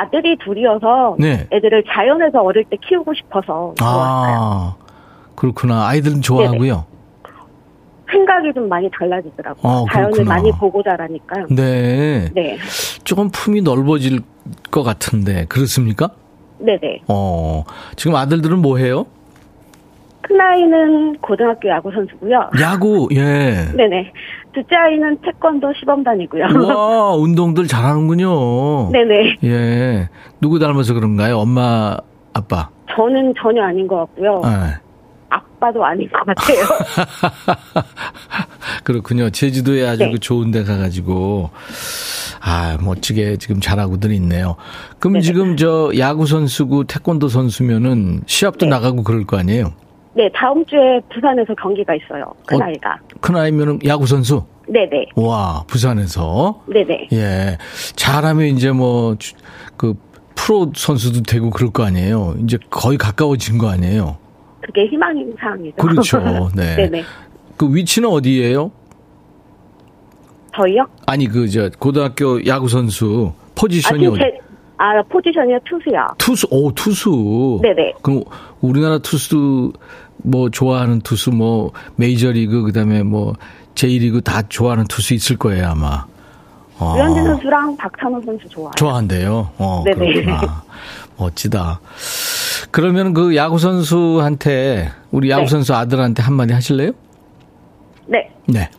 [0.00, 1.46] 아들이 둘이어서 네.
[1.52, 3.74] 애들을 자연에서 어릴 때 키우고 싶어서.
[3.80, 4.74] 아,
[5.34, 5.88] 그렇구나.
[5.88, 6.84] 아이들은 좋아하고요.
[8.10, 9.60] 생각이 좀 많이 달라지더라고요.
[9.70, 10.24] 어, 자연을.
[10.24, 11.46] 많이 보고 자라니까.
[11.50, 12.30] 네.
[12.34, 12.58] 네.
[13.04, 14.20] 조금 품이 넓어질
[14.70, 16.10] 것 같은데, 그렇습니까?
[16.58, 17.02] 네네.
[17.08, 17.64] 어,
[17.96, 19.06] 지금 아들들은 뭐 해요?
[20.22, 22.50] 큰아이는 고등학교 야구 선수고요.
[22.60, 23.68] 야구, 예.
[23.76, 24.12] 네네.
[24.58, 26.44] 둘째 아이는 태권도 시범단이고요.
[26.66, 28.90] 와, 운동들 잘하는군요.
[28.90, 29.38] 네네.
[29.44, 30.08] 예.
[30.40, 31.38] 누구 닮아서 그런가요?
[31.38, 31.96] 엄마,
[32.34, 32.68] 아빠.
[32.96, 34.42] 저는 전혀 아닌 것 같고요.
[34.44, 34.80] 예.
[35.30, 36.58] 바빠도 아닌 것 같아요.
[38.82, 39.30] 그렇군요.
[39.30, 40.10] 제주도에 아주 네.
[40.12, 41.50] 그 좋은 데 가가지고,
[42.40, 44.56] 아, 멋지게 지금 잘하고들 있네요.
[44.98, 45.22] 그럼 네네.
[45.22, 48.70] 지금 저 야구 선수고 태권도 선수면은 시합도 네.
[48.70, 49.72] 나가고 그럴 거 아니에요?
[50.18, 52.24] 네, 다음 주에 부산에서 경기가 있어요.
[52.44, 52.58] 그 어.
[52.58, 52.98] 나이가.
[53.20, 54.42] 큰아이면은 야구 선수?
[54.66, 55.10] 네네.
[55.14, 56.60] 와, 부산에서.
[56.66, 57.08] 네네.
[57.12, 57.56] 예.
[57.94, 59.36] 잘하면 이제 뭐, 주-
[59.76, 59.94] 그,
[60.34, 62.34] 프로 선수도 되고 그럴 거 아니에요.
[62.42, 64.16] 이제 거의 가까워진 거 아니에요.
[64.60, 65.76] 그게 희망인 사항이죠.
[65.76, 66.18] 그렇죠.
[66.56, 66.74] 네.
[66.74, 67.04] 네네.
[67.56, 68.72] 그 위치는 어디예요?
[70.56, 70.84] 저희요?
[71.06, 74.20] 아니, 그, 저, 고등학교 야구 선수 아, 포지션이 지금 어디?
[74.22, 74.38] 제,
[74.78, 75.58] 아, 포지션이요?
[75.64, 76.06] 투수요.
[76.18, 77.60] 투수, 오, 투수.
[77.62, 77.94] 네네.
[78.02, 78.24] 그럼
[78.60, 79.72] 우리나라 투수
[80.24, 83.34] 뭐 좋아하는 투수 뭐 메이저리그 그다음에 뭐
[83.74, 86.04] 제1리그 다 좋아하는 투수 있을 거예요, 아마.
[86.78, 88.70] 어, 류현진 선수랑 박찬호 선수 좋아요.
[88.76, 89.50] 좋아한대요.
[89.58, 90.12] 어, 네네.
[90.22, 90.62] 그렇구나.
[91.16, 91.80] 멋지다.
[92.70, 95.46] 그러면 그 야구 선수한테 우리 야구 네.
[95.48, 96.92] 선수 아들한테 한마디 하실래요?
[98.06, 98.30] 네.
[98.46, 98.70] 네.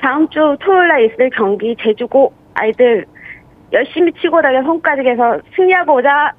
[0.00, 3.06] 다음 주 토요일 날 있을 경기 제주고 아이들
[3.72, 6.32] 열심히 치고 달려 손가락에서 승리하고 오자.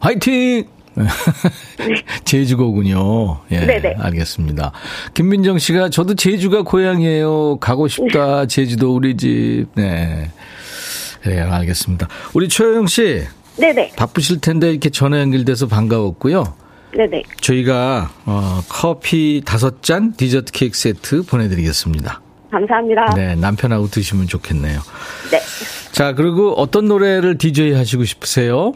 [0.00, 0.66] 화이팅!
[2.24, 3.40] 제주고군요.
[3.50, 3.60] 예.
[3.60, 3.96] 네네.
[3.98, 4.72] 알겠습니다.
[5.14, 7.58] 김민정 씨가 저도 제주가 고향이에요.
[7.58, 8.46] 가고 싶다.
[8.46, 9.66] 제주도 우리 집.
[9.74, 10.30] 네.
[11.22, 11.50] 그래요.
[11.52, 12.08] 알겠습니다.
[12.34, 13.22] 우리 최영 씨
[13.56, 13.92] 네네.
[13.96, 16.54] 바쁘실 텐데 이렇게 전화 연결돼서 반가웠고요.
[16.96, 17.22] 네네.
[17.40, 22.20] 저희가 어, 커피 다섯 잔 디저트 케이크 세트 보내드리겠습니다.
[22.50, 23.14] 감사합니다.
[23.16, 24.80] 네, 남편하고 드시면 좋겠네요.
[25.30, 25.40] 네.
[25.90, 28.74] 자, 그리고 어떤 노래를 DJ 하시고 싶으세요?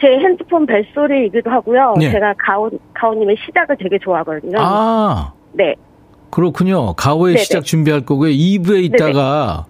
[0.00, 1.94] 제 핸드폰 벨소리이기도 하고요.
[1.98, 2.10] 네.
[2.12, 4.56] 제가 가온, 가온님의 시작을 되게 좋아하거든요.
[4.58, 5.74] 아, 네.
[6.30, 6.94] 그렇군요.
[6.94, 7.44] 가오의 네네.
[7.44, 8.30] 시작 준비할 거고요.
[8.30, 9.66] 2부에 있다가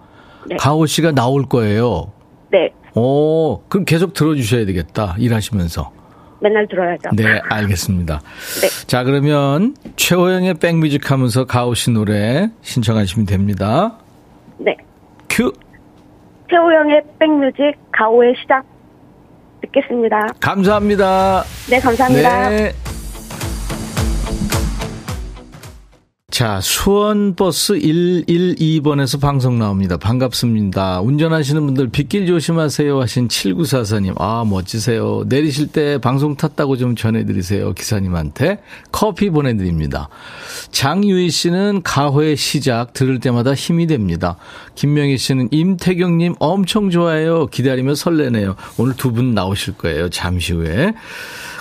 [0.46, 0.56] 네.
[0.56, 2.12] 가오 씨가 나올 거예요.
[2.50, 2.70] 네.
[2.94, 5.14] 오, 그럼 계속 들어주셔야 되겠다.
[5.18, 5.92] 일하시면서.
[6.40, 7.10] 맨날 들어야죠.
[7.16, 8.20] 네, 알겠습니다.
[8.60, 8.86] 네.
[8.86, 13.98] 자, 그러면 최호영의 백뮤직 하면서 가오 씨 노래 신청하시면 됩니다.
[14.58, 14.76] 네.
[15.28, 15.52] 큐!
[16.48, 18.64] 태호영의 백뮤직 가오의 시작
[19.62, 20.27] 듣겠습니다.
[20.40, 21.44] 감사합니다.
[21.71, 22.49] 네, 감사합니다.
[22.51, 22.73] 네.
[26.30, 29.96] 자, 수원버스 112번에서 방송 나옵니다.
[29.96, 31.00] 반갑습니다.
[31.00, 34.12] 운전하시는 분들 빗길 조심하세요 하신 7944님.
[34.20, 35.24] 아, 멋지세요.
[35.26, 37.72] 내리실 때 방송 탔다고 좀 전해드리세요.
[37.72, 38.60] 기사님한테.
[38.92, 40.10] 커피 보내드립니다.
[40.70, 44.36] 장유희 씨는 가호의 시작 들을 때마다 힘이 됩니다.
[44.74, 47.46] 김명희 씨는 임태경님 엄청 좋아해요.
[47.46, 48.54] 기다리며 설레네요.
[48.76, 50.10] 오늘 두 분 나오실 거예요.
[50.10, 50.92] 잠시 후에.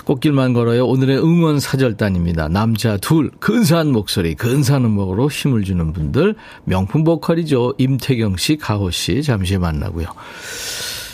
[0.08, 0.86] 꽃길만 걸어요.
[0.86, 2.48] 오늘의 응원 사절단입니다.
[2.48, 6.34] 남자 둘, 근사한 목소리, 근사한 음악으로 힘을 주는 분들.
[6.64, 7.74] 명품 보컬이죠.
[7.76, 9.22] 임태경 씨, 가호 씨.
[9.22, 10.06] 잠시 만나고요.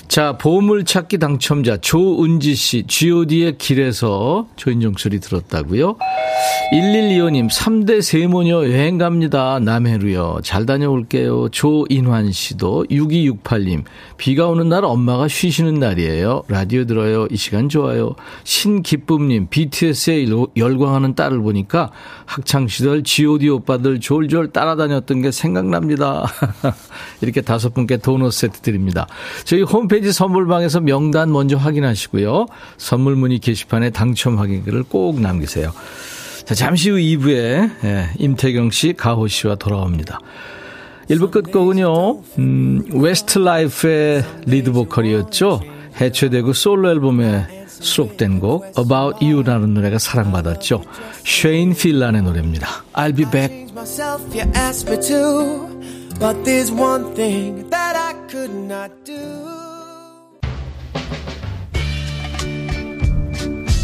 [0.09, 5.97] 자, 보물찾기 당첨자 조은지 씨, god의 길에서 조인정 소리 들었다고요.
[6.73, 9.59] 1125님, 3대 세모녀 여행 갑니다.
[9.59, 10.39] 남해로요.
[10.43, 11.49] 잘 다녀올게요.
[11.51, 13.85] 조인환 씨도 6268님,
[14.17, 16.45] 비가 오는 날 엄마가 쉬시는 날이에요.
[16.49, 17.27] 라디오 들어요.
[17.31, 18.15] 이 시간 좋아요.
[18.45, 21.91] 신기쁨님, BTS에 열광하는 딸을 보니까
[22.27, 26.27] 학창시절 god 오빠들 졸졸 따라다녔던 게 생각납니다.
[27.21, 29.07] 이렇게 다섯 분께 도넛 세트 드립니다.
[29.45, 32.47] 저희 홈페이지 선물방에서 명단 먼저 확인하시고요.
[32.77, 35.73] 선물 문의 게시판에 당첨 확인글을 꼭 남기세요.
[36.45, 40.21] 자, 잠시 후 2부에 예, 임태경 씨, 가호 씨와 돌아옵니다.
[41.09, 45.63] 1부 끝곡은요, 음, 웨스트 라이프의 리드 보컬이었죠.
[46.01, 50.83] 해체되고 솔로 앨범에 수록된 곡 About You라는 노래가 사랑받았죠.
[51.25, 52.85] 쉐인 필란의 노래입니다.
[52.95, 53.65] I'll be back.
[56.17, 59.64] But there's one thing that I could not do.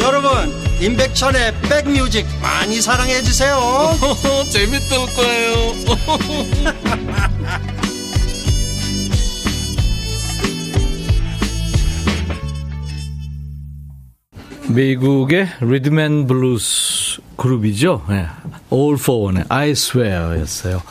[0.00, 0.30] 여러분
[0.80, 3.58] 임백천의 백뮤직 많이 사랑해 주세요
[4.50, 5.74] 재밌을 거예요
[14.74, 18.04] 미국의 리듬 앤 블루스 그룹이죠.
[18.08, 18.26] 네.
[18.72, 20.82] All for One, I Swear 였어요.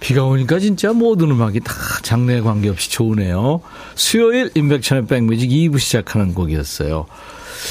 [0.00, 1.72] 비가 오니까 진짜 모든 음악이 다
[2.02, 3.62] 장르에 관계없이 좋으네요.
[3.94, 7.06] 수요일 인백천의 백뮤직 2부 시작하는 곡이었어요.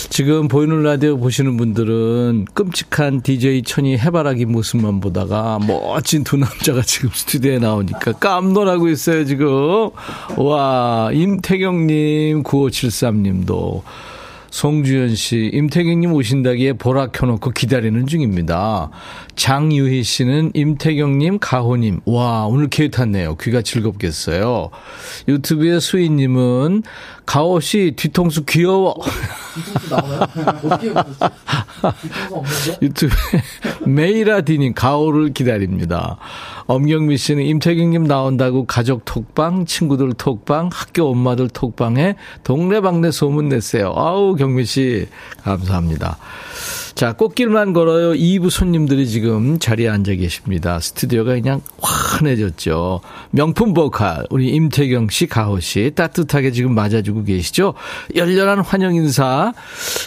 [0.09, 7.09] 지금 보이는 라디오 보시는 분들은 끔찍한 DJ 천이 해바라기 모습만 보다가 멋진 두 남자가 지금
[7.13, 9.89] 스튜디오에 나오니까 깜놀하고 있어요, 지금.
[10.37, 13.83] 와, 임태경님, 9573님도.
[14.49, 18.91] 송주현 씨, 임태경님 오신다기에 보라 켜놓고 기다리는 중입니다.
[19.35, 23.35] 장유희 씨는 임태경님, 가호님, 와, 오늘 기회 탔네요.
[23.37, 24.69] 귀가 즐겁겠어요.
[25.27, 26.83] 유튜브의 수희님은,
[27.25, 28.95] 가호 씨, 뒤통수 귀여워.
[29.55, 30.21] 뒤통수 나오나요?
[30.61, 30.93] 어떻게
[32.81, 33.41] 유튜브에
[33.85, 36.17] 메이라디님, 가호를 기다립니다.
[36.67, 43.93] 엄경미 씨는 임태경님 나온다고 가족 톡방, 친구들 톡방, 학교 엄마들 톡방에 동네방네 소문 냈어요.
[43.95, 45.07] 아우, 경미 씨,
[45.43, 46.17] 감사합니다.
[46.95, 48.13] 자, 꽃길만 걸어요.
[48.13, 50.79] 2부 손님들이 지금 자리에 앉아 계십니다.
[50.79, 53.01] 스튜디오가 그냥 환해졌죠.
[53.31, 57.73] 명품 보컬, 우리 임태경 씨, 가호 씨, 따뜻하게 지금 맞아주고 계시죠?
[58.15, 59.53] 열렬한 환영 인사,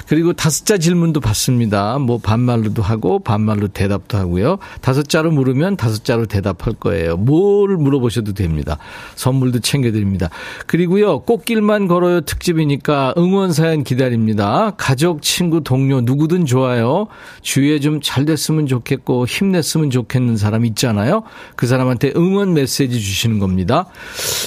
[0.07, 1.99] 그리고 다섯 자 질문도 받습니다.
[1.99, 4.59] 뭐 반말로도 하고, 반말로 대답도 하고요.
[4.81, 7.17] 다섯 자로 물으면 다섯 자로 대답할 거예요.
[7.17, 8.79] 뭘 물어보셔도 됩니다.
[9.17, 10.31] 선물도 챙겨드립니다.
[10.69, 14.73] 그리고요, 꽃길만 걸어요 특집이니까 응원 사연 기다립니다.
[14.77, 16.76] 가족, 친구, 동료, 누구든 좋아요.
[16.77, 17.09] 있잖아요.
[17.43, 21.23] 주위에 좀 잘 됐으면 좋겠고 힘냈으면 좋겠는 사람 있잖아요.
[21.57, 23.87] 그 사람한테 응원 메시지 주시는 겁니다.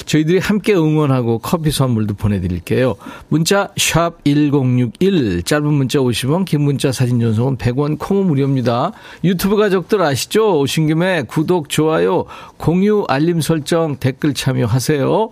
[0.06, 2.96] 저희들이 함께 응원하고 커피 선물도 보내드릴게요.
[3.28, 8.92] 문자 1061, 짧은 문자 50원, 긴 문자 사진 전송은 100원, 콩은 무료입니다.
[9.24, 10.58] 유튜브 가족들 아시죠?
[10.60, 12.24] 오신 김에 구독, 좋아요,
[12.56, 15.28] 공유, 알림 설정, 댓글 참여하세요.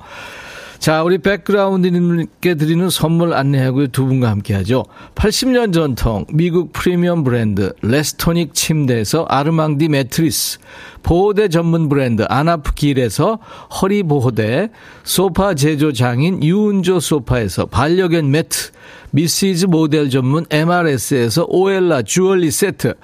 [0.79, 3.89] 자, 우리 백그라운드님께 드리는 선물 안내하고요.
[3.89, 4.85] 두 분과 함께 하죠.
[5.17, 10.61] 80년 전통 미국 프리미엄 브랜드 레스토닉 침대에서 아르망디 매트리스,
[11.03, 13.41] 보호대 전문 브랜드 아나프길에서
[13.83, 14.71] 허리 보호대,
[15.03, 18.71] 소파 제조 장인 유운조 소파에서 반려견 매트,
[19.11, 22.95] 미시즈 모델 전문 MRS에서 오엘라 주얼리 세트,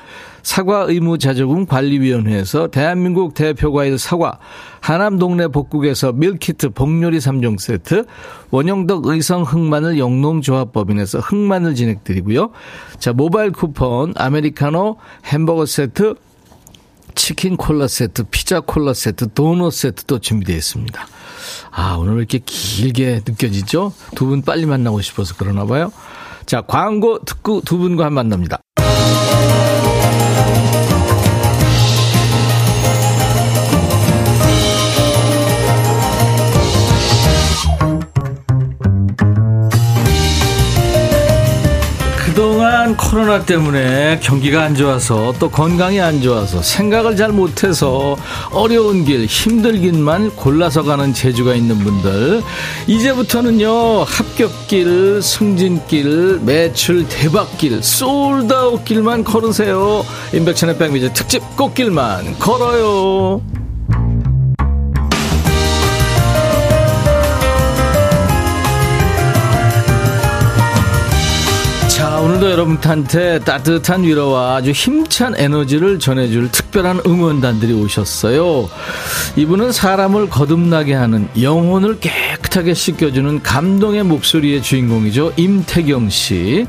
[0.42, 4.38] 사과 의무 자조금 관리위원회에서 대한민국 대표 과일 사과,
[4.80, 8.04] 하남 동네 복국에서 밀키트 복요리 3종 세트,
[8.50, 12.50] 원형덕 의성 흑마늘 영농조합법인에서 흑마늘 진액 드리고요.
[12.98, 16.14] 자, 모바일 쿠폰, 아메리카노 햄버거 세트,
[17.14, 21.06] 치킨 콜라 세트, 피자 콜라 세트, 도넛 세트도 준비되어 있습니다.
[21.70, 23.92] 아, 오늘 왜 이렇게 길게 느껴지죠?
[24.14, 25.92] 두 분 빨리 만나고 싶어서 그러나 봐요.
[26.46, 28.58] 자, 광고 듣고 두 분과 만납니다.
[42.34, 48.16] 그동안 코로나 때문에 경기가 안 좋아서 또 건강이 안 좋아서 생각을 잘 못해서
[48.50, 52.42] 어려운 길 힘들긴만 골라서 가는 재주가 있는 분들
[52.88, 60.04] 이제부터는요 합격길 승진길 매출 대박길 솔드아웃 길만 걸으세요.
[60.32, 63.63] 임백천의 백미즈 특집 꽃길만 걸어요
[72.24, 78.70] 오늘도 여러분한테 따뜻한 위로와 아주 힘찬 에너지를 전해줄 특별한 응원단들이 오셨어요.
[79.36, 85.34] 이분은 사람을 거듭나게 하는 영혼을 깨끗하게 씻겨주는 감동의 목소리의 주인공이죠.
[85.36, 86.66] 임태경 씨.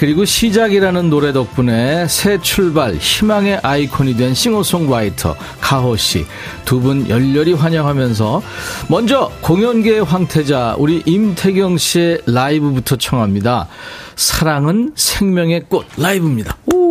[0.00, 6.24] 그리고 시작이라는 노래 덕분에 새 출발, 희망의 아이콘이 된 싱어송라이터 가호 씨.
[6.64, 8.42] 두 분 열렬히 환영하면서
[8.88, 13.68] 먼저 공연계의 황태자 우리 임태경 씨의 라이브부터 청합니다.
[14.16, 16.56] 사랑은 생명의 꽃 라이브입니다.
[16.72, 16.90] 오.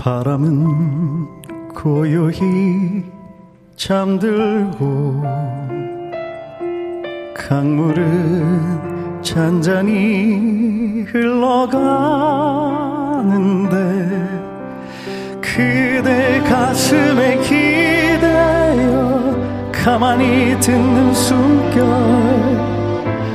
[0.00, 1.26] 바람은
[1.74, 3.04] 고요히
[3.76, 5.22] 잠들고
[7.36, 12.00] 강물은 잔잔히 흘러가는데
[15.42, 19.36] 그대 가슴에 기대어
[19.70, 21.84] 가만히 듣는 숨결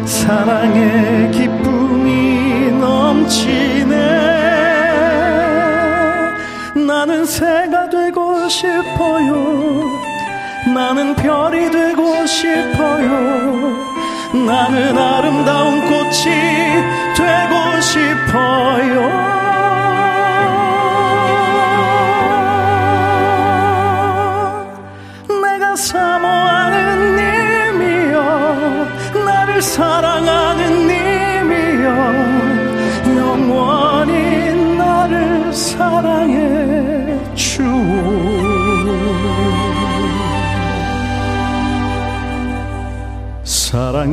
[0.03, 4.34] 사랑의 기쁨이 넘치네
[7.89, 9.89] 되고 싶어요.
[10.73, 13.95] 나는 별이 되고 싶어요.
[14.43, 16.25] 나는 아름다운 꽃이
[17.15, 19.34] 되고 싶어요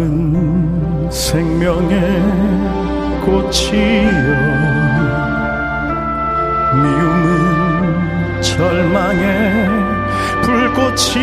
[0.03, 2.01] 사랑은 생명의
[3.21, 4.11] 꽃이요
[6.83, 9.53] 미움은 절망의
[10.43, 11.23] 불꽃이라오.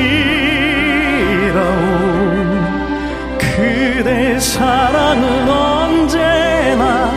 [3.38, 7.12] 그대 사랑은 언제나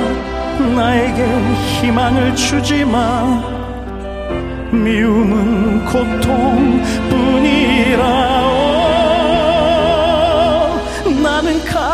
[0.75, 1.25] 나에게
[1.81, 3.53] 희망을 주지마.
[4.73, 7.13] 미움은 고통뿐이라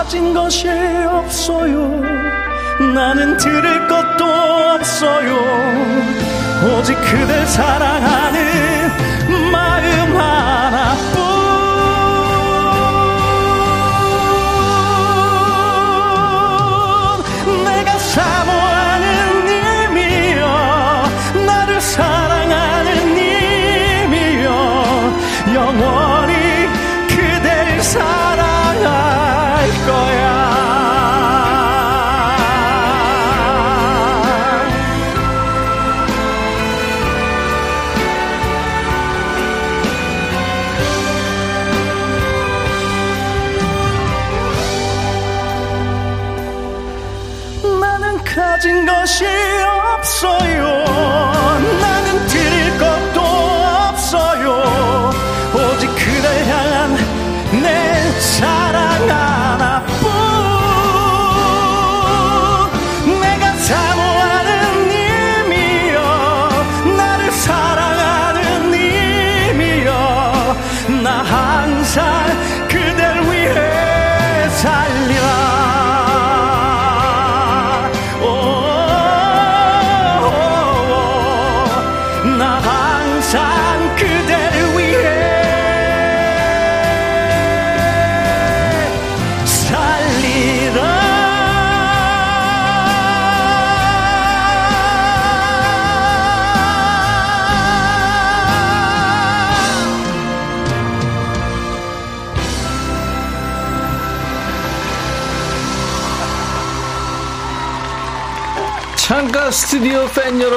[0.08, 0.66] 가진 것이
[1.06, 2.00] 없어요.
[2.94, 5.36] 나는 들을 것도 없어요.
[6.64, 8.90] 오직 그댈 사랑하는
[9.52, 11.37] 마음 하나뿐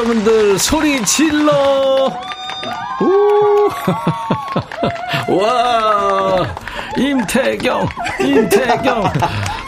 [0.01, 2.11] 여러분들 소리 질러!
[3.01, 3.69] 우!
[5.37, 6.55] 와!
[6.97, 7.87] 임태경
[8.19, 9.03] 임태경.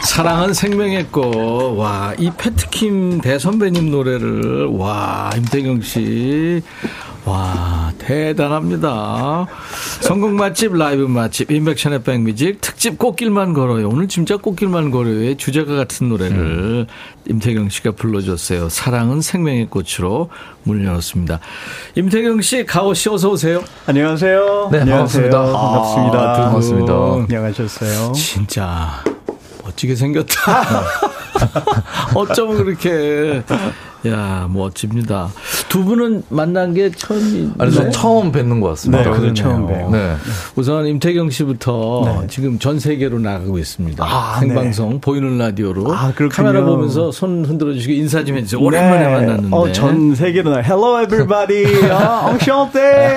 [0.02, 4.66] 사랑은 생명의 꽃와이 패트킴 대선배님 노래를.
[4.76, 6.62] 와 임태경 씨
[7.24, 9.46] 와 대단합니다
[10.04, 16.10] 성공 맛집 라이브 맛집 인백션의 백뮤직 특집 꽃길만 걸어요 오늘 진짜 꽃길만 걸어요의 주제가 같은
[16.10, 16.86] 노래를
[17.26, 20.28] 임태경 씨가 불러줬어요 사랑은 생명의 꽃으로
[20.64, 21.40] 문 열었습니다
[21.94, 24.68] 임태경 씨 가오 씨 어서 오세요 안녕하세요.
[24.72, 25.30] 네, 안녕하세요.
[25.30, 25.52] 반갑습니다.
[25.52, 26.18] 반갑습니다.
[26.18, 26.92] 아, 반갑습니다.
[27.24, 28.12] 안녕하셨어요.
[28.12, 29.02] 진짜
[29.74, 30.84] 멋지게 생겼다.
[32.14, 33.42] 어쩜 그렇게
[34.06, 35.30] 야 멋집니다.
[35.68, 37.50] 두 분은 만난 게 처음이.
[37.58, 39.02] 아니, 저 처음 뵙는 것 같습니다.
[39.02, 39.90] 네, 오늘 처음 봬요.
[39.90, 40.16] 네.
[40.56, 42.26] 우선 임태경 씨부터 네.
[42.28, 44.04] 지금 전 세계로 나가고 있습니다.
[44.06, 46.12] 아, 생방송 보이는 라디오로 아.
[46.30, 48.60] 카메라 보면서 손 흔들어 주시고 인사 좀 해주세요.
[48.60, 49.12] 오랜만에 네.
[49.12, 49.56] 만났는데.
[49.56, 50.60] 어, 전 세계로 나.
[50.60, 51.64] Hello everybody.
[51.90, 53.16] 어, 엉쇼때.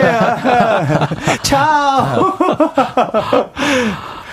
[1.44, 2.34] 차오.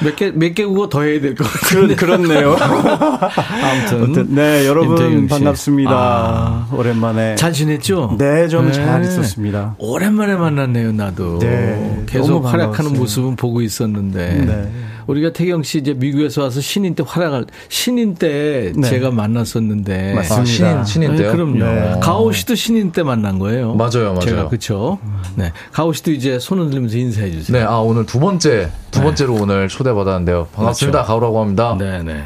[0.02, 1.94] 몇 개, 몇 개 국어 더 해야 될 것 같은데.
[1.94, 2.57] 그렇, 그렇네요.
[2.59, 4.02] 아무튼.
[4.02, 5.26] 아무튼, 네, 여러분.
[5.28, 5.90] 반갑습니다.
[5.92, 6.68] 아.
[6.72, 7.37] 오랜만에.
[7.37, 8.16] 잘 지냈죠?
[8.18, 9.09] 네, 좀잘 네.
[9.09, 9.77] 있었습니다.
[9.79, 11.38] 오랜만에 만났네요, 나도.
[11.38, 12.94] 네, 계속 활약하는.
[12.94, 14.44] 모습은 보고 있었는데.
[14.46, 14.73] 네.
[15.07, 18.88] 우리가 태경 씨 이제 미국에서 와서 신인 때 활약할, 신인 때 네.
[18.88, 20.15] 제가 만났었는데.
[20.15, 20.42] 맞습니다.
[20.42, 21.33] 아, 신인, 신인 네, 때요?
[21.33, 21.59] 그럼요.
[21.59, 22.00] 네.
[22.00, 23.75] 가오 씨도 신인 때 만난 거예요.
[23.75, 24.21] 맞아요, 맞아요.
[24.21, 24.98] 제가 그쵸.
[25.37, 25.52] 네.
[25.73, 27.59] 가오 씨도 이제 손 흔들면서 인사해 주세요.
[27.59, 30.48] 네, 아, 오늘 두 번째, 두 번째로 오늘 초대받았는데요.
[30.55, 30.98] 반갑습니다.
[30.98, 31.07] 그렇죠.
[31.09, 31.77] 가오라고 합니다.
[31.79, 32.25] 네 네.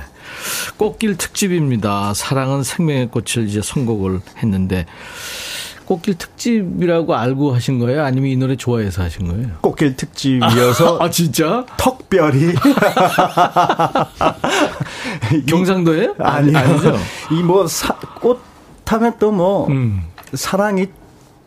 [0.77, 2.13] 꽃길 특집입니다.
[2.15, 4.87] 사랑은 생명의 꽃을 이제 선곡을 했는데
[5.89, 8.05] 꽃길 특집이라고 알고 하신 거예요?
[8.05, 9.49] 아니면 이 노래 좋아해서 하신 거예요?
[9.63, 11.65] 꽃길 특집이어서 아 진짜?
[11.79, 12.53] 턱별이
[15.49, 16.15] 경상도예요?
[16.19, 16.95] 아니 아니죠.
[17.33, 17.67] 이뭐
[18.21, 18.43] 꽃
[18.85, 20.03] 하면 또 뭐 음.
[20.35, 20.87] 사랑이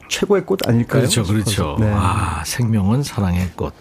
[0.08, 1.02] 최고의 꽃 아닐까요?
[1.02, 1.78] 그렇죠, 그렇죠.
[1.80, 1.88] 네.
[1.94, 3.74] 아, 생명은 사랑의 꽃.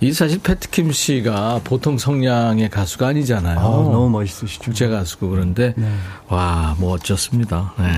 [0.00, 3.58] 이 사실 패트킴 씨가 보통 성량의 가수가 아니잖아요.
[3.58, 4.64] 아, 너무 멋있으시죠.
[4.64, 5.88] 국제 가수고 그런데 네.
[6.28, 7.72] 와, 뭐 어쩌습니다.
[7.78, 7.92] 네.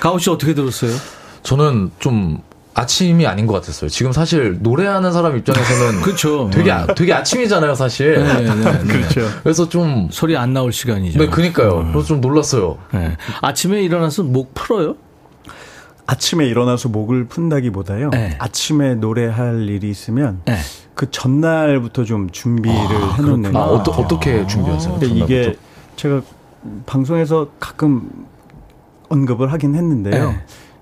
[0.00, 0.90] 가오 씨 어떻게 들었어요?
[1.44, 2.38] 저는 좀
[2.74, 3.88] 아침이 아닌 것 같았어요.
[3.88, 6.50] 지금 사실 노래하는 사람 입장에서는 그렇죠.
[6.52, 8.18] 되게 아, 되게 아침이잖아요, 사실.
[8.18, 8.78] 네, 네, 네.
[8.84, 9.28] 그렇죠.
[9.44, 11.18] 그래서 좀 소리 안 나올 시간이죠.
[11.20, 11.88] 네, 그니까요.
[11.92, 12.78] 그래서 좀 놀랐어요.
[12.92, 13.16] 네.
[13.42, 14.96] 아침에 일어나서 목 풀어요?
[16.06, 18.10] 아침에 일어나서 목을 푼다기보다요.
[18.10, 18.36] 네.
[18.38, 20.58] 아침에 노래할 일이 있으면 네.
[20.94, 22.78] 그 전날부터 좀 준비를
[23.18, 23.64] 해놓는 아, 거.
[23.74, 24.98] 어떠, 어떻게 준비하세요?
[24.98, 25.60] 근데 이게 전날부터?
[25.96, 26.22] 제가
[26.86, 28.10] 방송에서 가끔
[29.10, 30.34] 언급을 하긴 했는데요.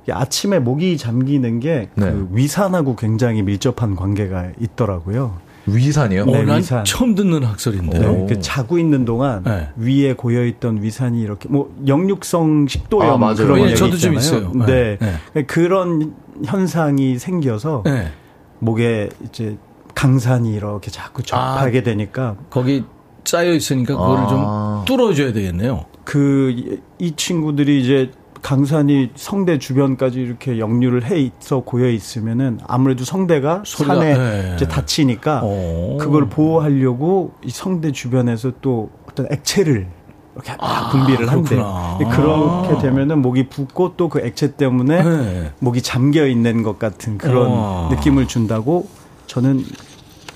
[0.07, 0.12] 네.
[0.12, 2.14] 아침에 목이 잠기는 게그 네.
[2.32, 5.38] 위산하고 굉장히 밀접한 관계가 있더라고요.
[5.66, 6.24] 위산이요?
[6.26, 6.84] 네, 어, 난 위산.
[6.84, 8.00] 처음 듣는 학설인데요.
[8.03, 8.26] 네, 오.
[8.26, 9.68] 그 자고 있는 동안 네.
[9.76, 13.34] 위에 고여 있던 위산이 이렇게 뭐 역류성 식도염 아.
[13.34, 14.14] 그런 예, 저도 좀.
[14.14, 14.50] 있어요.
[14.66, 14.98] 네.
[15.34, 15.42] 네.
[15.44, 18.11] 그런 현상이 생겨서 네.
[18.59, 19.57] 목에 이제
[19.94, 22.84] 강산이 이렇게 자꾸 접하게 되니까 거기
[23.24, 24.84] 쌓여 있으니까 그거를 아.
[24.86, 25.84] 좀 뚫어줘야 되겠네요.
[26.05, 28.12] 그 이 친구들이 이제
[28.43, 34.53] 강산이 성대 주변까지 이렇게 역류를 해 있어 고여 있으면은 아무래도 성대가 소리가- 산에 네.
[34.57, 35.97] 이제 다치니까 오.
[35.99, 39.86] 그걸 보호하려고 이 성대 주변에서 또 어떤 액체를
[40.34, 41.28] 이렇게 막 분비를.
[41.28, 41.97] 아, 그렇구나.
[41.99, 45.53] 근데 그렇게 되면은 목이 붓고 또 그 액체 때문에 네.
[45.61, 47.88] 목이 잠겨 있는 것 같은 그런 와.
[47.93, 48.88] 느낌을 준다고
[49.28, 49.62] 저는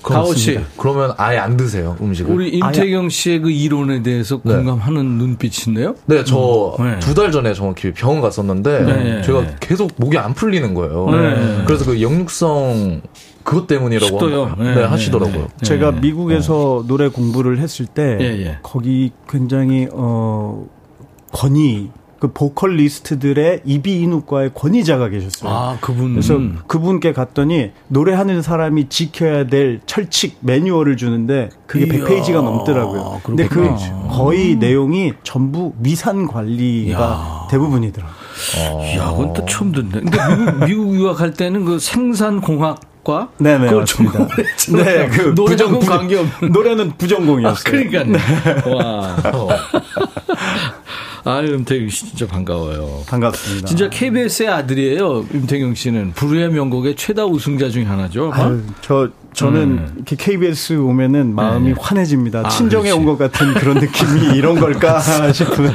[0.07, 0.59] 가오 씨.
[0.77, 2.33] 그러면 아예 안 드세요, 음식을?
[2.33, 4.55] 우리 임태경 씨의 그 이론에 대해서 네.
[4.55, 5.95] 공감하는 눈빛인데요?
[6.05, 6.99] 네, 저 네.
[6.99, 9.21] 두달 전에 정확히 병원 갔었는데 네.
[9.21, 9.55] 제가 네.
[9.59, 11.09] 계속 목이 안 풀리는 거예요.
[11.11, 11.63] 네.
[11.65, 13.01] 그래서 그 역류성
[13.43, 14.55] 그것 때문이라고 식도요.
[14.57, 15.47] 네, 네, 네, 하시더라고요.
[15.57, 15.65] 네.
[15.65, 18.57] 제가 미국에서 노래 공부를 했을 때 예, 예.
[18.61, 20.65] 거기 굉장히 어
[21.31, 21.89] 권위
[22.19, 25.51] 그 보컬리스트들의 이비인후과의 권위자가 계셨어요.
[25.51, 26.13] 아, 그분.
[26.13, 33.21] 그래서 그분께 갔더니 노래하는 사람이 지켜야 될 철칙 매뉴얼을 주는데 그게 이야, 100페이지가 넘더라고요.
[33.23, 34.07] 근데 그 그렇구나.
[34.09, 38.15] 거의 내용이 전부 위산 관리가 대부분이더라고요.
[38.97, 39.89] 야, 그건 또 처음 듣네.
[39.89, 44.27] 근데 미국, 미국 유학할 때는 그 생산공학과 네네 맞습니다.
[44.73, 46.51] 네, 그 노래하고 부정- 관계 없는.
[46.51, 47.57] 노래는 부전공이었어요.
[47.57, 48.75] 아, 그러니까요.
[48.75, 49.15] 와.
[51.27, 53.03] 아유, 임태경 씨 진짜 반가워요.
[53.07, 53.67] 반갑습니다.
[53.67, 55.25] 진짜 KBS의 아들이에요.
[55.33, 58.31] 임태경 씨는 불후의 명곡의 최다 우승자 중에 하나죠.
[58.33, 59.93] 아유, 저 저는 음.
[59.97, 61.75] 이렇게 KBS 오면은 마음이 네.
[61.79, 62.43] 환해집니다.
[62.45, 62.91] 아, 친정에.
[62.91, 64.99] 온 것 같은 그런 느낌이 이런 걸까
[65.33, 65.69] 싶은.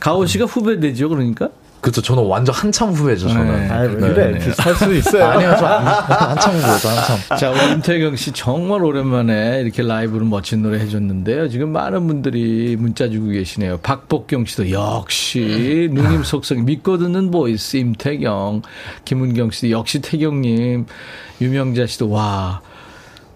[0.00, 1.48] 가호 씨가 후배되죠, 그러니까?
[1.84, 2.00] 그렇죠.
[2.00, 3.28] 저는 완전 한참 후배죠.
[3.28, 3.46] 저는.
[3.46, 3.68] 네.
[3.70, 4.32] 아유, 왜 네, 그래?
[4.32, 4.38] 네.
[4.38, 5.24] 비슷할 수 있어요.
[5.26, 6.88] 아니요, 저 한- 한참 후배죠.
[6.88, 7.38] 한참.
[7.38, 11.50] 자, 임태경 씨 정말 오랜만에 이렇게 라이브로 멋진 노래 해줬는데요.
[11.50, 13.80] 지금 많은 분들이 문자 주고 계시네요.
[13.82, 18.62] 박복경 씨도 역시 누님 속성 믿고 듣는 보이스 임태경.
[19.04, 20.86] 김은경 씨도 역시 태경님.
[21.42, 22.62] 유명자 씨도 와.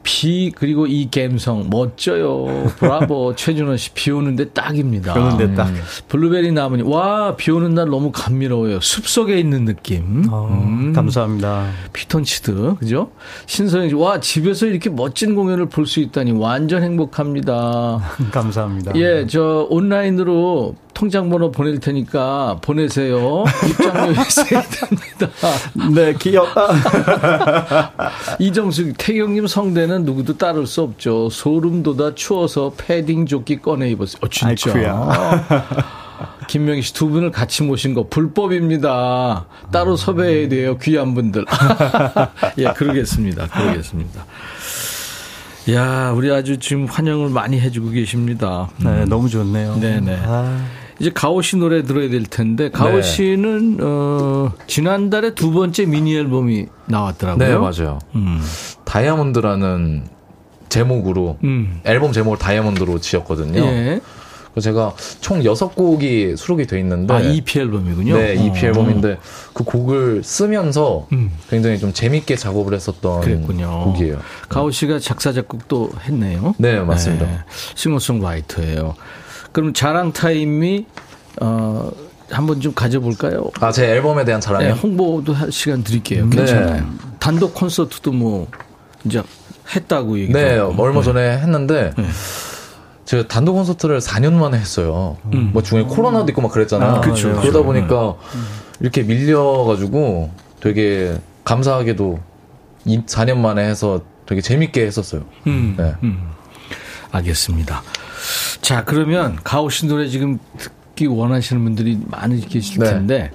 [0.09, 2.73] 비 그리고 이 감성 멋져요.
[2.79, 5.13] 브라보 최준호 씨비 오는데 딱입니다.
[5.13, 5.71] 그런데 딱.
[6.09, 8.81] 블루베리 나무님 와비 오는 날 너무 감미로워요.
[8.81, 10.25] 숲 속에 있는 느낌.
[10.31, 10.95] 어, 음.
[10.95, 11.69] 감사합니다.
[11.93, 13.11] 피톤치드, 그죠?
[13.45, 17.99] 신서영 씨, 와, 집에서 이렇게 멋진 공연을 볼 수 있다니 완전 행복합니다.
[18.33, 18.93] 감사합니다.
[18.97, 23.45] 예, 저 온라인으로 통장 번호 보낼 테니까 보내세요.
[23.69, 25.29] 입장료 있어야 됩니다.
[25.95, 26.49] 네, 기억.
[28.41, 31.31] 이정숙, 태경님 성대는 누구도 따를 수 없죠.
[31.31, 34.19] 소름 돋아 추워서 패딩 조끼 꺼내 입었어요.
[34.23, 34.73] 어, 진짜.
[34.75, 35.47] 아이쿠야.
[36.49, 39.47] 김명희 씨 두 분을 같이 모신 거 불법입니다.
[39.71, 40.79] 따로 섭외해야 돼요.
[40.79, 41.45] 귀한 분들.
[42.59, 43.47] 예, 그러겠습니다.
[43.47, 44.25] 그러겠습니다.
[45.75, 48.69] 야, 우리 아주 지금 환영을 많이 해주고 계십니다.
[48.79, 49.77] 네, 너무 좋네요.
[49.77, 50.23] 네네.
[50.25, 50.65] 아,
[50.99, 53.03] 이제 가오 씨 노래 들어야 될 텐데 가오 네.
[53.03, 57.49] 씨는 어 지난달에 두 번째 미니 앨범이 나왔더라고요.
[57.49, 57.99] 네, 맞아요.
[58.17, 58.41] 음.
[58.85, 60.05] 다이아몬드라는
[60.69, 61.81] 제목으로 음.
[61.85, 63.61] 앨범 제목을 다이아몬드로 지었거든요.
[63.61, 64.01] 예.
[64.61, 68.17] 제가 총 6곡이 수록이 돼 있는데 아, EP 앨범이군요.
[68.17, 68.69] 네, EP 어.
[68.69, 69.19] 앨범인데
[69.55, 71.31] 그 곡을 쓰면서 음.
[71.49, 73.85] 굉장히 좀 재밌게 작업을 했었던 그랬군요.
[73.85, 74.19] 곡이에요.
[74.49, 76.55] 가오 씨가 작사 작곡도 했네요.
[76.59, 77.45] 네, 맞습니다.
[77.77, 78.97] 싱어송라이터예요.
[79.59, 80.87] 그럼 자랑 타임이
[81.41, 81.91] 어
[82.31, 83.51] 한번 좀 가져볼까요?
[83.59, 84.75] 아, 제 앨범에 대한 네, 자랑이요?
[84.75, 86.27] 홍보도 할 시간 드릴게요.
[86.27, 86.37] 네.
[86.37, 86.87] 괜찮아요.
[87.19, 88.47] 단독 콘서트도 뭐
[89.05, 89.21] 이제
[89.75, 90.33] 했다고 얘기.
[90.33, 92.07] 네, 얼마 전에 했는데 네.
[93.05, 95.17] 제가 단독 콘서트를 4년 만에 했어요.
[95.35, 95.51] 음.
[95.53, 96.91] 뭐 중에 코로나도 있고 막 그랬잖아요.
[96.93, 97.65] 아, 그쵸, 그러다 그쵸.
[97.65, 98.15] 보니까
[98.79, 100.31] 이렇게 밀려가지고
[100.61, 102.21] 되게 감사하게도
[102.87, 105.23] 4년 만에 해서 되게 재밌게 했었어요.
[105.49, 105.95] 음, 네.
[106.05, 106.31] 음.
[107.11, 107.83] 알겠습니다.
[108.61, 112.91] 자, 그러면 가오 씨 노래 지금 듣기 원하시는 분들이 많이 계실 네.
[112.91, 113.31] 텐데,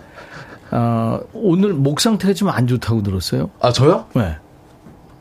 [0.71, 3.49] 어, 오늘 목 상태가 좀 안 좋다고 들었어요.
[3.61, 4.05] 아, 저요?
[4.13, 4.35] 네.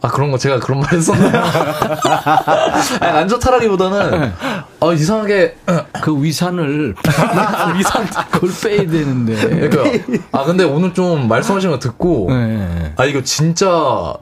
[0.04, 1.30] 아, 그런 거 제가 그런 말 했었나요?
[3.00, 4.32] 아니, 안 좋다라기보다는,
[4.80, 5.56] 어, 이상하게,
[6.02, 6.94] 그 위산을
[7.76, 9.68] 위산 그걸 빼야 되는데.
[9.68, 12.92] 그러니까, 아, 근데 오늘 좀 말씀하시는 거 듣고, 네.
[12.96, 14.12] 아, 이거 진짜,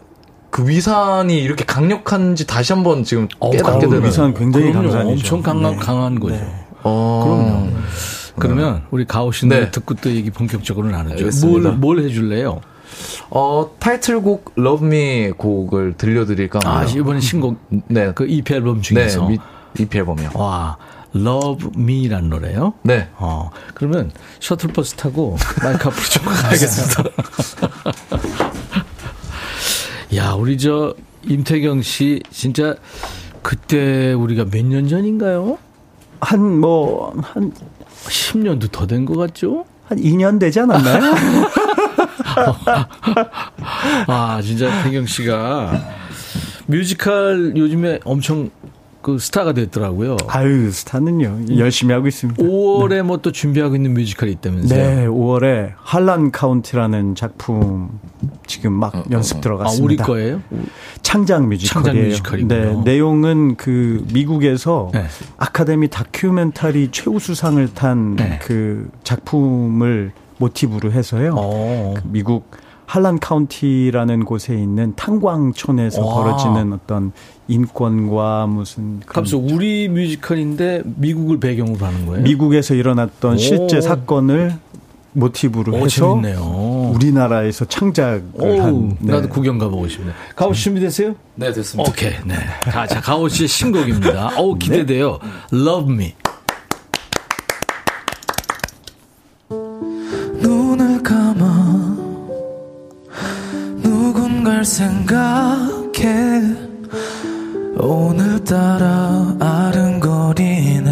[0.51, 4.05] 그 위산이 이렇게 강력한지 다시 한번 지금 깨닫게 어우, 되는.
[4.05, 4.73] 위산 굉장히.
[4.73, 5.09] 강산이죠.
[5.09, 5.79] 엄청 강한 네.
[5.79, 6.41] 강한 거죠.
[6.83, 7.69] 어.
[8.37, 8.61] 그럼요.
[8.61, 9.71] 그러면 우리 가오 씨는 네.
[9.71, 11.47] 듣고 또 얘기 본격적으로 나누죠.
[11.47, 12.61] 뭘, 뭘 해줄래요?
[13.31, 16.99] 어, 타이틀곡 Love Me 곡을 들려드릴까 아, 합니다.
[16.99, 18.13] 이번에 신곡 네.
[18.13, 19.39] 그 EP 앨범 네, 중에서 미,
[19.79, 20.31] EP 앨범이요.
[20.35, 20.77] 와
[21.15, 22.75] Love Me란 노래요.
[22.83, 23.09] 네.
[23.19, 27.03] 어 그러면 셔틀버스 타고 마이크 앞으로 좀 가겠습니다.
[30.31, 30.95] 야 우리 저
[31.29, 32.77] 임태경 씨 진짜
[33.43, 35.59] 그때 우리가 몇 년 전인가요?
[36.21, 37.51] 한, 뭐, 한,
[38.05, 39.65] 10년도 더 된 것 같죠?
[39.87, 41.03] 한 2년 되지 않았나요?
[44.07, 45.73] 아, 진짜 태경 씨가
[46.67, 48.51] 뮤지컬 요즘에 엄청
[49.03, 50.19] 그 스타가 됐더라고요.
[50.29, 51.57] 아유, 스타는요.
[51.57, 52.43] 열심히 하고 있습니다.
[52.43, 54.79] 5월에 뭐또 준비하고 있는 뮤지컬이 있다면서요?
[54.79, 57.99] 네, 5월에 할란 카운티라는 작품
[58.47, 59.85] 지금 막 연습 아, 들어갔습니다.
[59.85, 60.43] 우리 거예요?
[61.03, 62.15] 창작 뮤지컬이에요.
[62.15, 62.47] 창작.
[62.47, 65.07] 네, 내용은 그 미국에서 네.
[65.39, 68.39] 아카데미 다큐멘터리 최우수상을 탄 네.
[68.43, 71.35] 그 작품을 모티브로 해서요.
[71.37, 71.95] 어.
[71.97, 72.51] 그 미국
[72.91, 76.15] 할란 카운티라는 곳에 있는 탄광촌에서 와.
[76.15, 77.13] 벌어지는 어떤
[77.51, 82.23] 인권과 무슨 값서 우리 뮤지컬인데 미국을 배경으로 하는 거예요?
[82.23, 83.37] 미국에서 일어났던 오.
[83.39, 84.55] 실제 사건을
[85.13, 86.93] 모티브로 오, 해서 재밌네요.
[86.95, 89.13] 우리나라에서 창작을 오, 한 네.
[89.13, 90.13] 나도 구경 가보고 싶네.
[90.37, 91.15] 가오 씨 준비됐어요?
[91.35, 91.91] 네, 됐습니다.
[91.91, 92.37] 오케이, 네.
[92.71, 94.31] 자, 자, 가오 씨의 신곡입니다.
[94.37, 95.19] 어우, 기대돼요.
[95.53, 96.15] Love Me.
[100.41, 101.97] 눈을 감아
[103.83, 106.41] 누군가를 생각해
[107.79, 110.91] 오늘따라 아른거리네.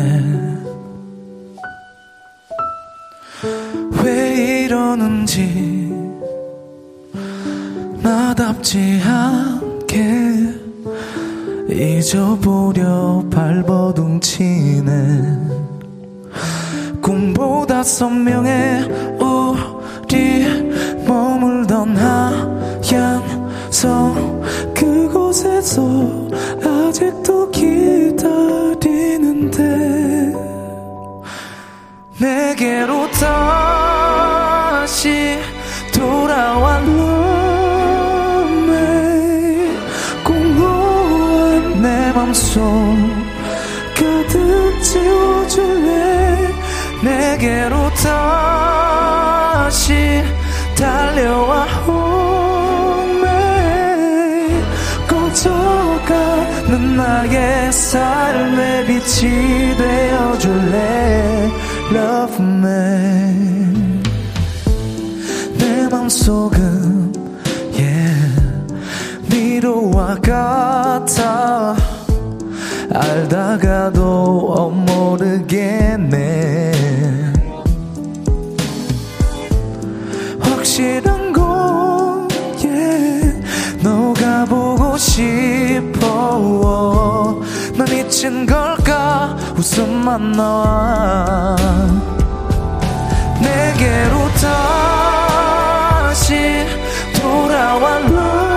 [4.03, 5.93] 왜 이러는지
[8.03, 10.55] 나답지 않게
[11.71, 14.93] 잊어보려 발버둥치네.
[17.03, 20.45] 꿈보다 선명해 우리
[21.07, 23.23] 머물던 하얀
[23.71, 24.15] 성.
[24.15, 24.28] 그
[25.29, 25.83] 곳에서
[26.65, 28.33] 아직도 기다리는데
[32.19, 35.09] 내게로 다시
[35.93, 38.65] 돌아와 넌내
[40.25, 42.63] 공허한 내 맘속
[43.95, 46.55] 가득 채워줄래?
[47.05, 47.91] 내게로
[49.63, 49.93] 다시
[50.75, 51.67] 달려와
[56.79, 61.51] 꺼져가는 나의 삶의 빛이 되어줄래?
[61.93, 64.01] Love me.
[65.59, 67.13] 내 맘속은
[67.75, 68.33] yeah
[69.29, 71.77] 미로와 같아.
[72.95, 76.73] 알다가도 어, 모르겠네.
[80.41, 82.29] 확실한 건
[82.63, 83.43] yeah,
[83.83, 85.58] 너가 보고 싶어 난
[88.19, 89.37] 미친 걸까?
[89.57, 91.55] 웃음만 나와.
[93.41, 94.29] 내게로
[96.03, 96.67] 다시
[97.15, 98.01] 돌아와.
[98.01, 98.48] 넌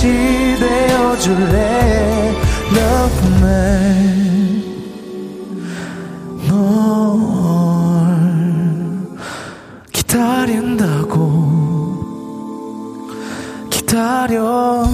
[0.00, 1.60] 빛이 되어줄래?
[2.72, 3.60] Me
[6.48, 6.56] 널
[9.92, 11.10] 기다린다고
[13.68, 14.90] 기다렸다고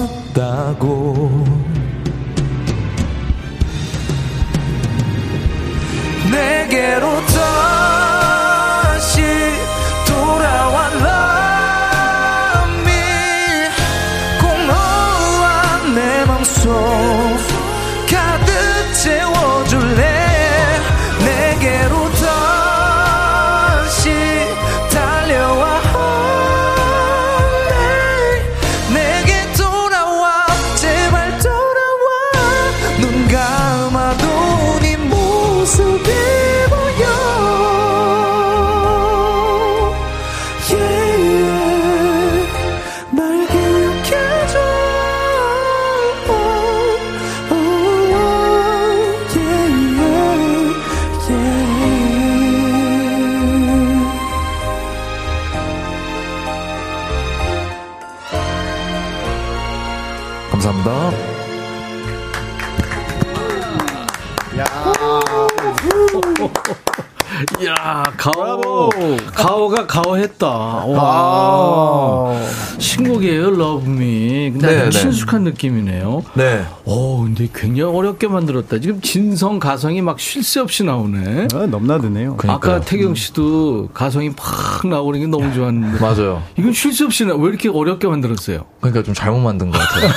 [70.27, 70.47] 가호였다.
[70.47, 72.33] 와.
[72.33, 72.79] 아.
[72.79, 74.16] 신곡이에요, Love Me.
[74.61, 74.91] 근데 네, 네.
[74.91, 76.23] 친숙한 느낌이네요.
[76.35, 76.65] 네.
[76.85, 78.79] 오, 근데 굉장히 어렵게 만들었다.
[78.81, 81.49] 지금 진성 가성이 막 쉴 새 없이 나오네.
[81.55, 82.37] 아, 넘나드네요.
[82.47, 86.01] 아까 태경 씨도 가성이 팍 나오는 게 너무 좋았는데.
[86.01, 86.43] 맞아요.
[86.59, 88.65] 이건 쉴 새 없이 나, 왜 이렇게 어렵게 만들었어요?
[88.81, 90.11] 그러니까 좀 잘못 만든 것 같아요.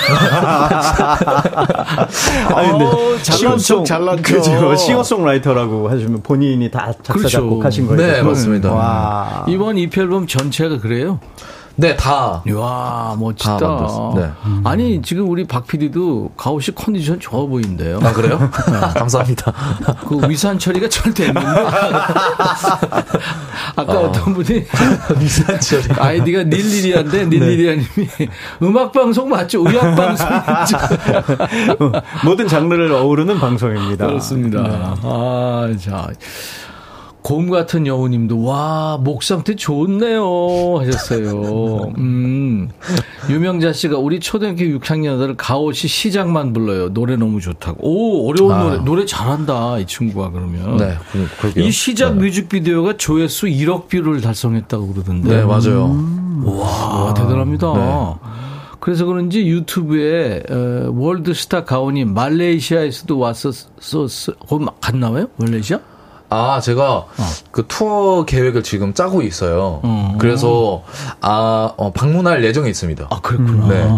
[2.56, 4.24] 아니, 근데 어, 잘난 척, 잘난 척.
[4.24, 4.76] 그죠.
[4.76, 7.30] 싱어송라이터라고 하시면 본인이 다 작사 그렇죠.
[7.30, 8.02] 작곡하신 거예요.
[8.14, 8.72] 네, 맞습니다.
[8.72, 9.46] 와.
[9.48, 11.20] 이번 EP 앨범 전체가 그래요?
[11.80, 12.43] 네, 다.
[12.45, 13.57] 이야, 멋지다.
[13.57, 13.88] 다.
[14.13, 14.30] 네.
[14.65, 18.01] 아니, 지금 우리 박 PD도 가오 씨 컨디션 좋아 보인대요.
[18.03, 18.38] 아, 그래요?
[18.95, 19.53] 감사합니다.
[20.05, 21.39] 그 위산 처리가 잘 됐는데.
[23.77, 24.11] 아까 어.
[24.11, 24.65] 떤 분이
[25.21, 25.84] 위산 처리.
[25.97, 27.88] 아이디가 닐리리안데 닐리리아님이
[28.63, 29.65] 음악 방송 맞죠?
[29.65, 30.77] 의학 방송 맞죠?
[32.25, 34.05] 모든 장르를 어우르는 방송입니다.
[34.07, 34.97] 그렇습니다.
[35.01, 36.09] 아, 자.
[37.22, 41.91] 곰 같은 여우님도 와 목 상태 좋네요 하셨어요.
[41.97, 42.70] 음
[43.30, 46.93] 유명자 씨가 우리 초등학교 6학년 아들 가호 씨 시작만 불러요.
[46.93, 47.78] 노래 너무 좋다고.
[47.82, 48.63] 오 어려운 아.
[48.63, 50.78] 노래 노래 잘한다 이 친구가 그러면.
[50.78, 50.97] 네,
[51.41, 51.59] 그.
[51.59, 52.22] 이 시작 네.
[52.26, 55.30] 뮤직비디오가 조회수 1억 뷰를 달성했다고 그러던데.
[55.38, 55.95] 네, 맞아요.
[56.45, 57.74] 와 대단합니다.
[57.74, 58.30] 네.
[58.80, 63.20] 그래서 그런지 유튜브에 어, 월드스타 가호님이 말레이시아에서도
[64.61, 65.28] 막 갔나봐요?
[65.36, 65.80] 말레이시아?
[66.30, 67.05] 아, 제가
[67.51, 69.80] 그 투어 계획을 지금 짜고 있어요.
[69.84, 70.15] 어.
[70.19, 70.84] 그래서
[71.21, 73.07] 아, 어, 방문할 예정이 있습니다.
[73.09, 73.67] 아 그렇구나.
[73.67, 73.89] 네.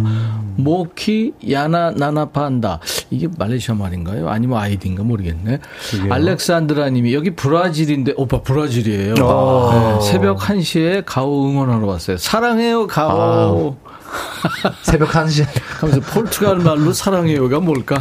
[0.58, 2.80] 모키 야나 나나판다
[3.10, 4.30] 이게 말레이시아 말인가요?
[4.30, 5.60] 아니면 아이디인가 모르겠네.
[6.10, 9.16] 알렉산드라님이 여기 브라질인데 오빠 브라질이에요.
[9.22, 10.00] 어.
[10.00, 12.18] 네, 새벽 1시에 가오 응원하러 왔어요.
[12.18, 13.78] 사랑해요 가오.
[14.84, 15.46] 새벽 1시.
[15.80, 17.98] 하면서 포르투갈 말로 사랑해요가 뭘까?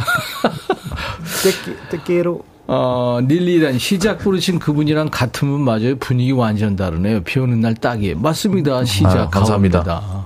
[1.89, 5.95] 뜻기로 어, 닐리란 시작 부르신 그분이랑 같으면 맞아요.
[5.97, 7.21] 분위기 완전 다르네요.
[7.23, 8.17] 비 오는 날 딱이에요.
[8.19, 8.85] 맞습니다.
[8.85, 10.25] 시작 아, 감사합니다.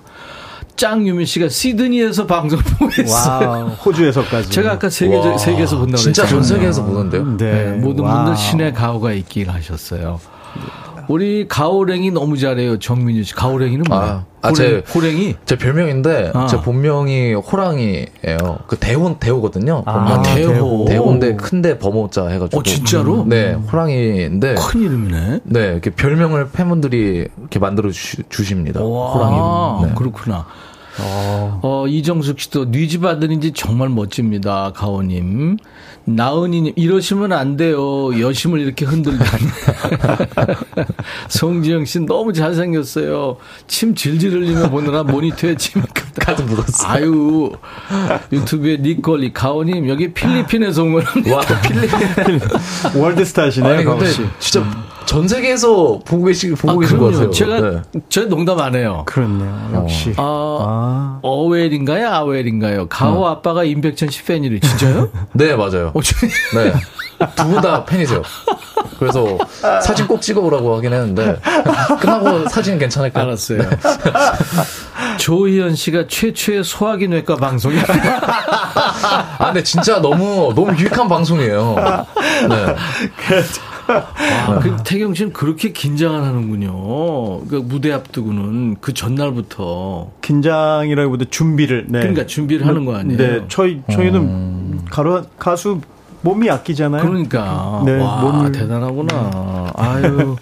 [0.76, 3.50] 짱유민 씨가 시드니에서 방송 보고 있어요.
[3.50, 4.50] 와, 호주에서까지.
[4.50, 6.44] 제가 아까 세계, 와, 세계에서 본다고 진짜 그랬잖아요.
[6.44, 7.38] 전 세계에서 보는데요.
[7.38, 7.54] 네.
[7.72, 8.26] 네, 모든 Wow.
[8.26, 10.20] 분들 신의 가호가 있길 하셨어요.
[11.10, 12.80] 우리 가호랭이 너무 잘해요.
[12.80, 13.34] 정민유 씨.
[13.36, 14.02] 가호랭이는 뭐야?
[14.02, 15.36] 아, 아, 제- 호랭이?
[15.46, 16.48] 제 별명인데 아.
[16.48, 18.60] 제 본명이 호랑이예요.
[18.68, 19.84] 그 대호 대호거든요.
[19.86, 20.22] 아.
[20.24, 20.86] 대호.
[20.88, 22.60] 대호인데 큰데 범호자 해가지고.
[22.60, 23.26] 어, 진짜로?
[23.28, 24.56] 네, 호랑이인데.
[24.56, 25.40] 큰 이름이네.
[25.44, 28.84] 네, 이렇게 별명을 팬분들이 이렇게 만들어 주, 주십니다.
[28.84, 29.88] 와, 호랑이.
[29.88, 29.94] 네.
[29.96, 30.46] 그렇구나.
[31.00, 34.72] 어, 이정숙 씨도 뉘집 아들인지 정말 멋집니다.
[34.74, 35.58] 가오님.
[36.08, 38.20] 나은이님, 이러시면 안 돼요.
[38.20, 39.44] 여심을 이렇게 흔들다니.
[41.30, 43.38] 송지영 씨 너무 잘생겼어요.
[43.68, 45.82] 침 질질 흘리며 보느라 모니터에 침
[46.20, 46.88] 가득 묻었어.
[46.88, 47.52] 아유,
[48.32, 51.36] 유튜브에 니콜리, 가오님, 여기 필리핀에서 온 거랍니다.
[51.38, 51.90] 와, 필리.
[53.00, 53.84] 월드스타시네요.
[53.84, 54.22] 가오 씨.
[54.40, 54.64] 진짜
[55.06, 57.12] 전 세계에서 보고 계시 보고 아, 계신 것.
[57.12, 57.30] 같아요.
[57.32, 57.82] 제가, 네.
[58.10, 59.04] 저 농담 안 해요.
[59.06, 59.72] 그렇네요.
[59.76, 60.14] 역시.
[60.18, 61.20] 아, 아.
[61.22, 62.08] 어웰인가요?
[62.10, 62.88] 아웰인가요?
[62.90, 64.60] 가오 아빠가 임백천 씨 팬이래.
[64.60, 65.10] 진짜요?
[65.34, 65.92] 네, 맞아요.
[65.94, 66.16] 어, 저-
[66.58, 66.74] 네.
[67.36, 68.22] 두 분 다 팬이세요.
[69.00, 69.38] 그래서
[69.82, 71.40] 사진 꼭 찍어오라고 하긴 했는데
[72.02, 73.26] 끝나고 사진 괜찮을까요?
[73.26, 73.60] 알았어요.
[75.20, 81.76] 조희연 씨가 최초의 소화기 뇌과 방송이 아, 근데 진짜 너무 너무 유익한 방송이에요.
[82.50, 82.76] 네.
[83.88, 87.46] 아, 그 태경 씨는 그렇게 긴장을 하는군요.
[87.48, 91.86] 그 무대 앞두고는 그 전날부터 긴장이라기보다 준비를.
[91.90, 92.00] 네.
[92.00, 93.18] 그러니까 준비를 하는 거 아니에요?
[93.18, 93.46] 네.
[93.48, 95.82] 저희, 저희는 가로, 가수
[96.22, 97.04] 몸이 아끼잖아요.
[97.04, 99.72] 그러니까 네, 와 몸을- 대단하구나.
[99.76, 100.36] 아유.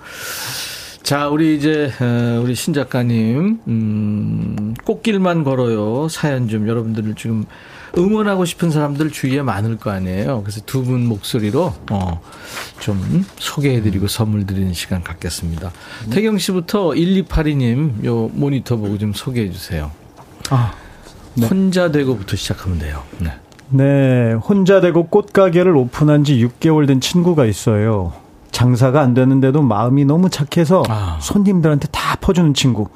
[1.03, 6.07] 자, 우리 이제 어, 우리 신 작가님 음, 꽃길만 걸어요.
[6.09, 7.43] 사연 좀 여러분들을 지금
[7.97, 10.41] 응원하고 싶은 사람들 주위에 많을 거 아니에요.
[10.43, 12.21] 그래서 두 분 목소리로 어,
[12.79, 15.71] 좀 소개해드리고 선물 드리는 시간 갖겠습니다.
[16.09, 19.91] 태경 씨부터 1282님 요 모니터 보고 좀 소개해 주세요.
[20.49, 20.73] 아,
[21.49, 23.03] 혼자 되고부터 시작하면 돼요.
[23.19, 23.31] 네.
[23.69, 28.13] 네, 혼자 되고 꽃가게를 오픈한 지 6개월 된 친구가 있어요.
[28.51, 31.17] 장사가 안 되는데도 마음이 너무 착해서 아.
[31.21, 32.87] 손님들한테 다 퍼주는 친구.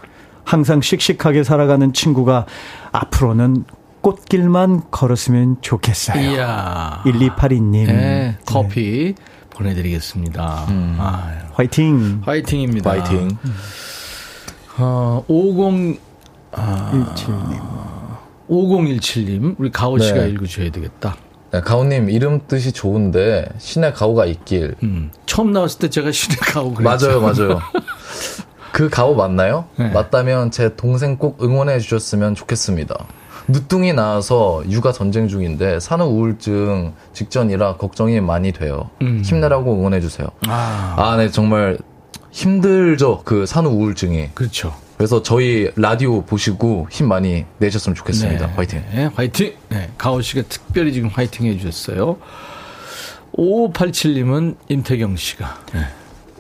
[0.44, 2.46] 항상 씩씩하게 살아가는 친구가
[2.92, 3.66] 앞으로는
[4.08, 6.32] 꽃길만 걸었으면 좋겠어요.
[6.32, 7.02] 이야.
[7.06, 7.88] 1282님.
[7.88, 9.16] 네, 커피
[9.50, 10.66] 보내드리겠습니다.
[10.98, 12.22] 아, 화이팅.
[12.24, 12.90] 화이팅입니다.
[12.90, 13.38] 파이팅.
[14.78, 16.00] 어, 50,
[16.54, 17.62] 아, 17님.
[18.50, 20.30] 5017님, 우리 가오 씨가 네.
[20.30, 21.18] 읽어줘야 되겠다.
[21.52, 24.76] 네, 가오님 이름 뜻이 좋은데 신의 가오가 있길.
[24.84, 27.08] 음, 처음 나왔을 때 제가 신의 가오 그랬죠.
[27.08, 27.62] 맞아요, 맞아요.
[28.72, 29.66] 그 가오 맞나요?
[29.78, 29.90] 네.
[29.90, 32.96] 맞다면 제 동생 꼭 응원해 주셨으면 좋겠습니다.
[33.48, 38.90] 늦둥이 나와서 육아 전쟁 중인데 산후 우울증 직전이라 걱정이 많이 돼요.
[39.02, 39.22] 음.
[39.24, 40.28] 힘내라고 응원해 주세요.
[40.48, 41.78] 아, 아, 네, 정말
[42.32, 43.22] 힘들죠.
[43.24, 44.32] 그 산후 우울증이.
[44.34, 44.74] 그렇죠.
[44.98, 48.48] 그래서 저희 라디오 보시고 힘 많이 내셨으면 좋겠습니다.
[48.56, 48.84] 화이팅.
[48.94, 49.54] 네, 화이팅.
[49.70, 52.18] 네, 가오 씨가 특별히 지금 화이팅 해 주셨어요.
[53.38, 55.60] 5587님은 임태경 씨가.
[55.74, 55.82] 네.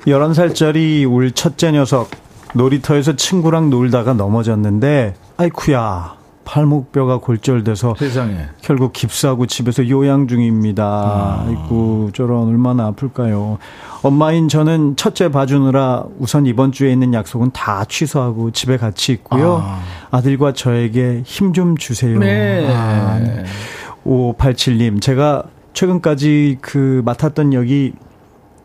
[0.07, 2.09] 11살짜리 울 첫째 녀석
[2.53, 6.16] 놀이터에서 친구랑 놀다가 넘어졌는데 아이쿠야
[6.47, 8.37] 팔목뼈가 골절돼서 세상에.
[8.61, 11.43] 결국 깁스하고 집에서 요양 중입니다.
[11.45, 13.57] 아이고 저런 얼마나 아플까요.
[14.01, 19.61] 엄마인 저는 첫째 봐주느라 우선 이번 주에 있는 약속은 다 취소하고 집에 같이 있고요.
[20.09, 20.21] 아.
[20.21, 22.17] 들과 저에게 힘 좀 주세요.
[22.19, 22.67] 네.
[22.69, 23.19] 아,
[24.05, 25.43] 5587님 제가
[25.73, 27.93] 최근까지 그 맡았던 역이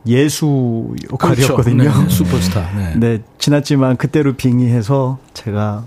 [0.07, 1.85] 예수 역할이었거든요.
[1.85, 2.03] 그렇죠.
[2.03, 2.61] 네, 슈퍼스타.
[2.77, 2.95] 네.
[2.99, 5.85] 네, 지났지만 그때로 빙의해서 제가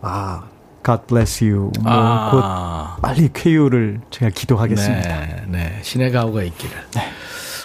[0.00, 0.42] 아,
[0.88, 1.70] God bless you.
[1.82, 5.20] 뭐곧 아, 빨리 쾌유를 제가 기도하겠습니다.
[5.20, 5.78] 네, 네.
[5.82, 6.74] 신의 가오가 있기를.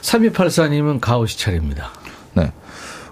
[0.01, 1.87] 3284님은 가오 씨 차례입니다.
[2.33, 2.51] 네.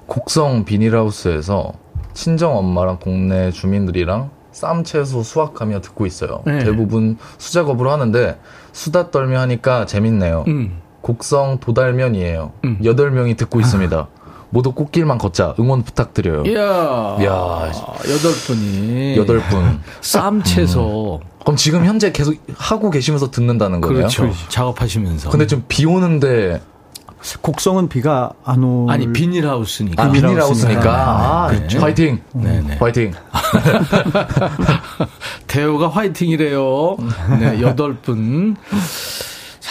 [0.08, 1.72] 곡성 비닐하우스에서
[2.14, 6.44] 친정 엄마랑 국내 주민들이랑 쌈 채소 수확하며 듣고 있어요.
[6.46, 6.60] 네.
[6.60, 8.38] 대부분 수작업으로 하는데
[8.74, 10.44] 수다 떨며 하니까 재밌네요.
[10.50, 10.82] 음.
[11.00, 12.52] 곡성 도달면이에요.
[12.66, 12.80] 음.
[12.84, 14.10] 여덟 명이 듣고 있습니다.
[14.52, 16.44] 모두 꽃길만 걷자 응원 부탁드려요.
[16.46, 17.18] 이야.
[17.20, 17.72] 이야.
[18.10, 19.18] 여덟 분이.
[19.18, 19.80] 여덟 분.
[20.02, 21.22] 쌈 채소.
[21.42, 23.98] 그럼 지금 현재 계속 하고 계시면서 듣는다는 거네요.
[24.00, 24.30] 그렇죠.
[24.50, 25.30] 작업하시면서.
[25.32, 26.62] 근데 좀 비 오는데
[27.42, 28.90] 곡성은 비가 안 오.
[28.90, 30.04] 아니, 비닐하우스니까.
[30.04, 30.82] 아, 비닐하우스니까.
[30.82, 31.78] 비닐하우스니까 아, 네.
[31.78, 32.20] 화이팅.
[32.34, 32.76] 네, 네.
[32.78, 33.14] 화이팅.
[35.48, 36.98] 대호가 화이팅이래요.
[37.40, 38.56] 네, 여덟 분.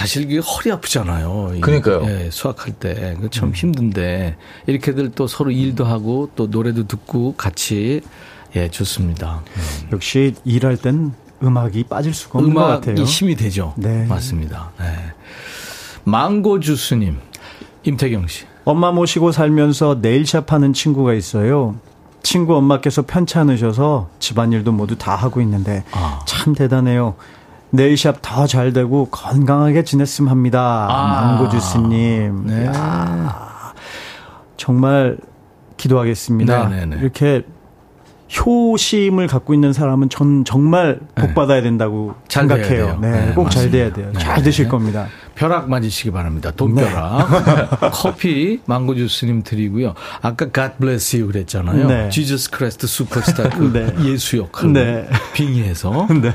[0.01, 1.57] 사실 이게 허리 아프잖아요.
[1.61, 2.03] 그러니까요.
[2.07, 3.18] 예, 수학할 때.
[3.20, 4.34] 그참 힘든데,
[4.66, 8.01] 이렇게들 또 서로 일도 하고, 또 노래도 듣고 같이,
[8.57, 9.42] 예, 좋습니다.
[9.92, 12.94] 역시 일할 땐 음악이 빠질 수가 없는 것 같아요.
[12.94, 13.74] 음악이 힘이 되죠.
[13.76, 14.07] 네.
[14.07, 14.70] 맞습니다.
[14.78, 14.86] 네.
[16.05, 17.18] 망고 주스님,
[17.82, 18.46] 임태경 씨.
[18.64, 21.74] 엄마 모시고 살면서 네일샵 하는 친구가 있어요.
[22.22, 26.20] 친구 엄마께서 편찮으셔서 집안일도 모두 다 하고 있는데 아.
[26.26, 27.16] 참 대단해요.
[27.70, 30.86] 네일샵 더 잘 되고 건강하게 지냈으면 합니다.
[30.90, 31.36] 아.
[31.38, 32.46] 망고주스님.
[32.46, 32.66] 네.
[32.66, 33.72] 야,
[34.56, 35.18] 정말
[35.76, 36.68] 기도하겠습니다.
[36.68, 36.96] 네, 네, 네.
[37.00, 37.42] 이렇게
[38.46, 42.98] 효심을 갖고 있는 사람은 전 정말 복 받아야 된다고 잘 돼야 생각해요.
[43.00, 43.70] 네, 네, 꼭 잘.
[43.70, 44.10] 돼야 돼요.
[44.12, 44.18] 네.
[44.20, 45.08] 잘 되실 겁니다.
[45.34, 46.52] 벼락 맞으시기 바랍니다.
[46.54, 47.80] 돈벼락.
[47.92, 49.94] 커피 망고 주스님 드리고요.
[50.22, 51.86] 아까 God bless you 그랬잖아요.
[51.88, 52.08] 네.
[52.10, 53.92] Jesus Christ 슈퍼스타 그 네.
[54.04, 55.08] 예수 역할 네.
[55.32, 56.32] 빙의해서 네.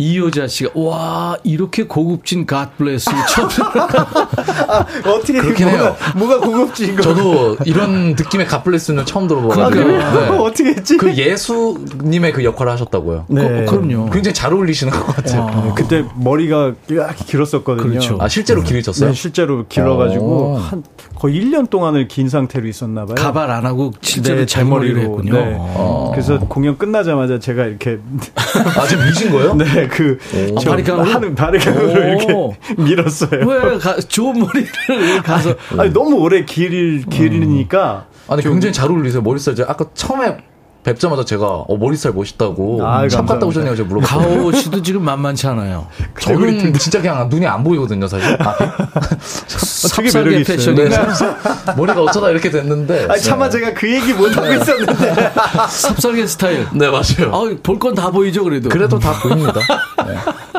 [0.00, 2.98] 이효자 씨가 와 이렇게 고급진 you
[3.28, 3.48] 처음
[5.06, 5.96] 어떻게 그렇긴 뭐가, 해요.
[6.16, 9.70] 뭐가 고급진 거 저도 이런 느낌의 갓블레스는 처음 들어봐가지고.
[9.70, 10.32] 그러니까요.
[10.32, 10.38] 네.
[10.40, 10.96] 어떻게 했지?
[10.96, 13.26] 그 예수님의 그 역할을 하셨다고요.
[13.28, 13.66] 네.
[13.66, 15.64] 그, 럼요 굉장히 잘 어울리시는 것 같아요.
[15.64, 17.88] 네, 그때 머리가 이렇게 길었었거든요.
[17.88, 18.16] 그렇죠.
[18.20, 19.10] 아, 실제로 길으셨어요?
[19.10, 20.56] 네, 실제로 길어가지고 오.
[20.56, 20.82] 한
[21.14, 23.14] 거의 1년 동안을 긴 상태로 있었나 봐요.
[23.16, 25.00] 가발 안 하고 실제로 네, 잘머리로.
[25.00, 25.32] 했군요.
[25.34, 25.56] 네.
[25.58, 26.10] 어.
[26.12, 27.98] 그래서 공연 끝나자마자 제가 이렇게
[28.78, 29.54] 아, 지금 미신 거예요?
[29.54, 30.18] 네, 그
[30.56, 31.04] 아, 저 바리깡으로?
[31.04, 31.96] 하는 바리깡으로 오.
[31.96, 33.46] 이렇게 밀었어요.
[33.46, 39.22] 왜 가, 좋은 머리를 가서 아니 너무 오래 길 길으니까 아니, 굉장히 잘 어울리세요.
[39.22, 39.54] 머리살.
[39.56, 40.36] 제가 아까 처음에
[40.82, 43.44] 뵙자마자 제가 어, 머리살 멋있다고 아, 샵 갔다.
[43.46, 44.28] 오셨냐고 제가 물어봤어요.
[44.40, 45.86] 가오 씨도 지금 만만치 않아요.
[46.20, 48.34] 저는 진짜 그냥 눈이 안 보이거든요, 사실.
[48.40, 48.54] 아,
[50.14, 50.56] 매력이 있어요.
[50.56, 50.96] 패션이 네.
[51.76, 53.06] 머리가 어쩌다 이렇게 됐는데.
[53.10, 55.32] 아니 차마 제가 그 얘기 못 하고 있었는데
[55.68, 56.66] 삽살개 스타일.
[56.72, 57.30] 네, 맞아요.
[57.32, 58.68] 아, 볼 건 다 보이죠, 그래도.
[58.68, 59.60] 그래도 다 보입니다.
[59.60, 60.49] 이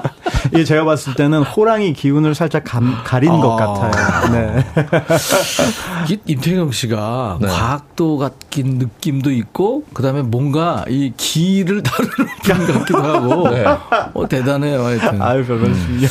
[0.52, 3.90] 게 제가 봤을 때는 호랑이 기운을 살짝 감, 가린 것 아.
[3.90, 4.32] 같아요.
[4.32, 4.66] 네.
[6.14, 7.48] 이- 임태경 씨가 네.
[7.48, 13.64] 과학도 같긴 느낌도 있고, 그 다음에 뭔가 이 기를 다루는 분 같기도 하고, 네.
[14.14, 15.22] 어, 대단해요, 하여튼.
[15.22, 16.10] 아유 별 말씀이요.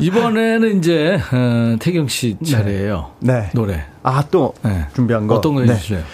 [0.00, 3.50] 이번에는 이제, 어, 태경 씨 차례예요 네.
[3.54, 3.84] 노래.
[4.02, 4.86] 아또 네.
[4.94, 5.72] 준비한 거 어떤 거 네.
[5.72, 6.04] 해주실래요?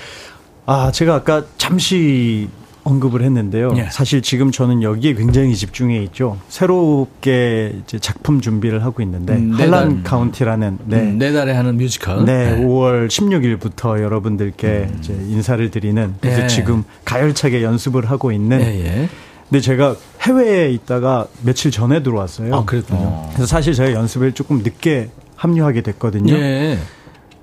[0.67, 2.49] 아, 제가 아까 잠시
[2.87, 3.75] 언급을 했는데요.
[3.77, 3.89] 예.
[3.91, 6.39] 사실 지금 저는 여기에 굉장히 집중해 있죠.
[6.49, 11.01] 새롭게 이제 작품 준비를 하고 있는데 음, 할란 카운티라는 네.
[11.01, 12.25] 음, 네 달에 하는 뮤지컬.
[12.25, 16.47] 네, 5월 16일부터 여러분들께 이제 인사를 드리는 그래서 예.
[16.47, 19.09] 지금 가열차게 연습을 하고 있는 예, 예.
[19.49, 22.55] 근데 제가 해외에 있다가 며칠 전에 들어왔어요.
[22.55, 23.31] 아, 그랬군요.
[23.33, 26.35] 그래서 사실 제가 연습을 조금 늦게 합류하게 됐거든요.
[26.35, 26.79] 예.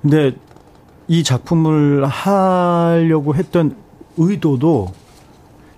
[0.00, 0.32] 근데
[1.06, 3.76] 이 작품을 하려고 했던
[4.16, 4.92] 의도도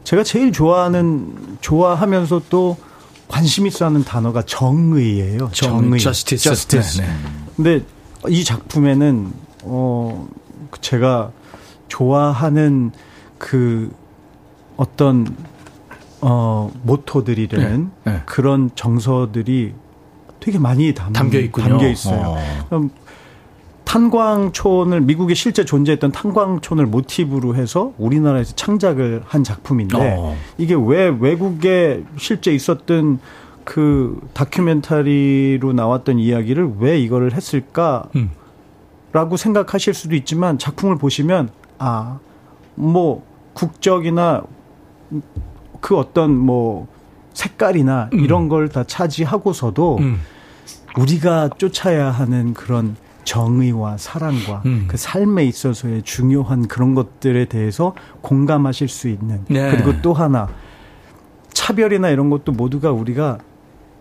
[0.07, 2.77] 제가 제일 좋아하는 좋아하면서 또
[3.27, 5.51] 관심 있어 하는 단어가 정의예요.
[5.53, 5.99] 정의.
[5.99, 6.49] justice.
[6.49, 7.05] justice.
[7.05, 7.45] 네, 네.
[7.57, 7.85] 근데
[8.29, 9.33] 이 작품에는
[9.65, 10.29] 어
[10.81, 11.33] 제가
[11.89, 12.93] 좋아하는
[13.37, 13.93] 그
[14.77, 15.27] 어떤
[16.21, 18.23] 어 모토들이라는 네, 네.
[18.27, 19.75] 그런 정서들이
[20.39, 21.69] 되게 많이 담, 담겨 있군요.
[21.69, 22.37] 담겨 있어요.
[22.39, 22.67] 어.
[22.69, 22.91] 그럼
[23.87, 30.37] 탄광촌을 미국에 실제 존재했던 탄광촌을 모티브로 해서 우리나라에서 창작을 한 작품인데 어.
[30.59, 33.21] 이게 왜 외국에 실제 있었던
[33.65, 38.05] 그 다큐멘터리로 나왔던 이야기를 왜 이거를 했을까?
[38.17, 38.31] 음.
[39.13, 42.19] 라고 생각하실 수도 있지만 작품을 보시면 아,
[42.75, 43.25] 뭐
[43.55, 44.43] 국적이나
[45.81, 46.89] 그 어떤 뭐
[47.35, 48.19] 색깔이나 음.
[48.21, 50.21] 이런 걸 다 차지하고서도 음.
[50.99, 52.97] 우리가 쫓아야 하는 그런
[53.27, 54.87] 정의와 사랑과 음.
[54.89, 59.71] 그 삶에 있어서의 중요한 그런 것들에 대해서 공감하실 수 있는 네.
[59.71, 60.49] 그리고 또 하나
[61.53, 63.39] 차별이나 이런 것도 모두가 우리가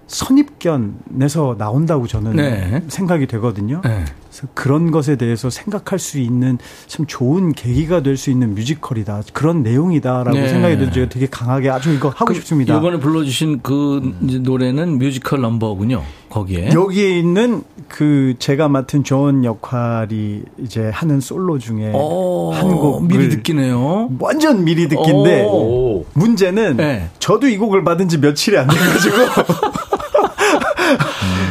[0.07, 2.83] 선입견에서 나온다고 저는 네.
[2.87, 3.81] 생각이 되거든요.
[3.83, 4.05] 네.
[4.29, 9.23] 그래서 그런 것에 대해서 생각할 수 있는 참 좋은 계기가 될 수 있는 뮤지컬이다.
[9.33, 10.47] 그런 내용이다라고 네.
[10.47, 12.77] 생각이 제가 되게 강하게 아주 이거 하고 그 싶습니다.
[12.77, 16.01] 이번에 불러주신 그 이제 노래는 뮤지컬 넘버군요.
[16.29, 16.69] 거기에.
[16.73, 23.29] 여기에 있는 그 제가 맡은 조언 역할이 이제 하는 솔로 중에 어, 한 곡을 미리
[23.29, 24.11] 듣기네요.
[24.19, 26.05] 완전 미리 듣기인데 오.
[26.13, 27.09] 문제는 네.
[27.19, 29.15] 저도 이 곡을 받은 지 며칠이 안 돼가지고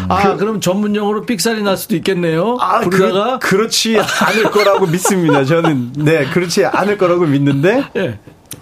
[0.09, 2.57] 아, 그, 럼 전문 용어로 삑살이 날 수도 있겠네요.
[2.61, 5.45] 아, 부르다가 그, 그렇지 않을 거라고 믿습니다.
[5.45, 8.19] 저는 네 그렇지 않을 거라고 믿는데 예.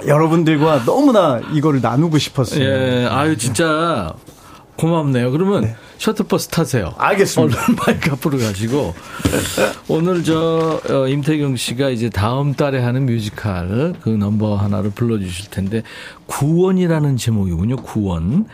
[0.06, 2.64] 여러분들과 너무나 이거를 나누고 싶었어요.
[2.64, 4.12] 예, 아유 진짜
[4.76, 5.30] 고맙네요.
[5.30, 5.74] 그러면
[6.06, 6.92] 셔틀버스 타세요.
[6.98, 7.62] 알겠습니다.
[7.62, 8.92] 얼른 마이크 앞으로 가시고
[9.86, 15.84] 오늘 저 어, 임태경 씨가 이제 다음 달에 하는 뮤지컬 그 넘버 하나를 불러주실 텐데
[16.26, 17.76] 구원이라는 제목이군요.
[17.76, 18.46] 구원.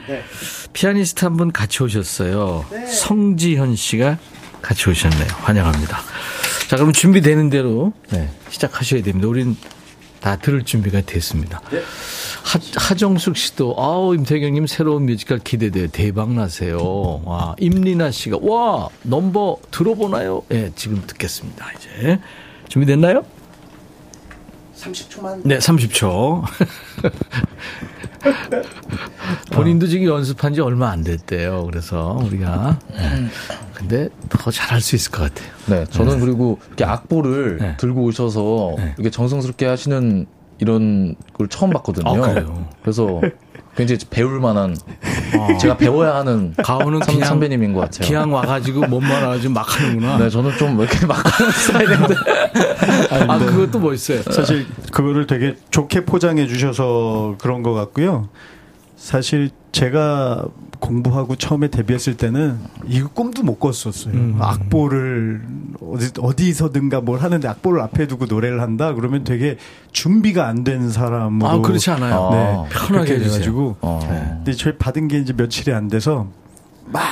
[0.75, 2.67] 피아니스트 한 분 같이 오셨어요.
[2.93, 4.19] 성지현 씨가
[4.61, 5.29] 같이 오셨네요.
[5.41, 6.01] 환영합니다.
[6.69, 9.27] 자, 그럼 준비되는 대로 네, 시작하셔야 됩니다.
[9.29, 9.57] 우린
[10.21, 11.61] 다 들을 준비가 됐습니다.
[12.45, 15.89] 하, 하정숙 씨도 아우 임태경님 새로운 뮤지컬 기대돼요.
[15.89, 17.23] 대박 나세요.
[17.25, 20.43] 와 임리나 씨가 와 넘버 들어보나요?
[20.51, 21.67] 예, 네, 지금 듣겠습니다.
[21.79, 22.19] 이제
[22.69, 23.25] 준비됐나요?
[24.77, 25.43] 30초만.
[25.45, 26.43] 네, 30초.
[29.53, 31.65] 본인도 지금 연습한 지 얼마 안 됐대요.
[31.67, 33.27] 그래서 우리가 네.
[33.75, 35.53] 근데 더 잘할 수 있을 것 같아요.
[35.67, 37.77] 네, 저는 그리고 이렇게 악보를 네.
[37.77, 38.95] 들고 오셔서 네.
[38.97, 40.27] 이렇게 정성스럽게 하시는
[40.59, 42.25] 이런 걸 처음 봤거든요.
[42.25, 42.69] 아?
[42.83, 43.21] 그래서
[43.79, 44.77] 굉장히 배울 만한
[45.61, 48.09] 제가 배워야 하는 가오는 선, 선배님인 것 같아요.
[48.09, 50.19] 기왕 와가지고 몸만 와가지고 막 하는구나.
[50.19, 52.15] 네, 저는 좀 이렇게 막 하는 스타일인데.
[53.29, 54.23] 아, 그것도 멋있어요.
[54.23, 58.29] 사실 그거를 되게 좋게 포장해 주셔서 그런 것 같고요.
[58.99, 60.45] 사실 제가
[60.81, 64.13] 공부하고 처음에 데뷔했을 때는 이거 꿈도 못 꿨었어요.
[64.13, 64.37] 음.
[64.41, 65.41] 악보를
[65.81, 68.93] 어디, 어디서든가 뭘 하는데 악보를 앞에 두고 노래를 한다?
[68.95, 69.57] 그러면 되게
[69.93, 71.49] 준비가 안 된 사람으로.
[71.49, 72.29] 아, 그렇지 않아요.
[72.33, 72.39] 네.
[72.71, 73.33] 편하게 그렇게 해주세요.
[73.35, 73.77] 돼가지고.
[73.81, 74.01] 어.
[74.09, 76.27] 근데 저희 받은 게 이제 며칠이 안 돼서
[76.87, 77.03] 막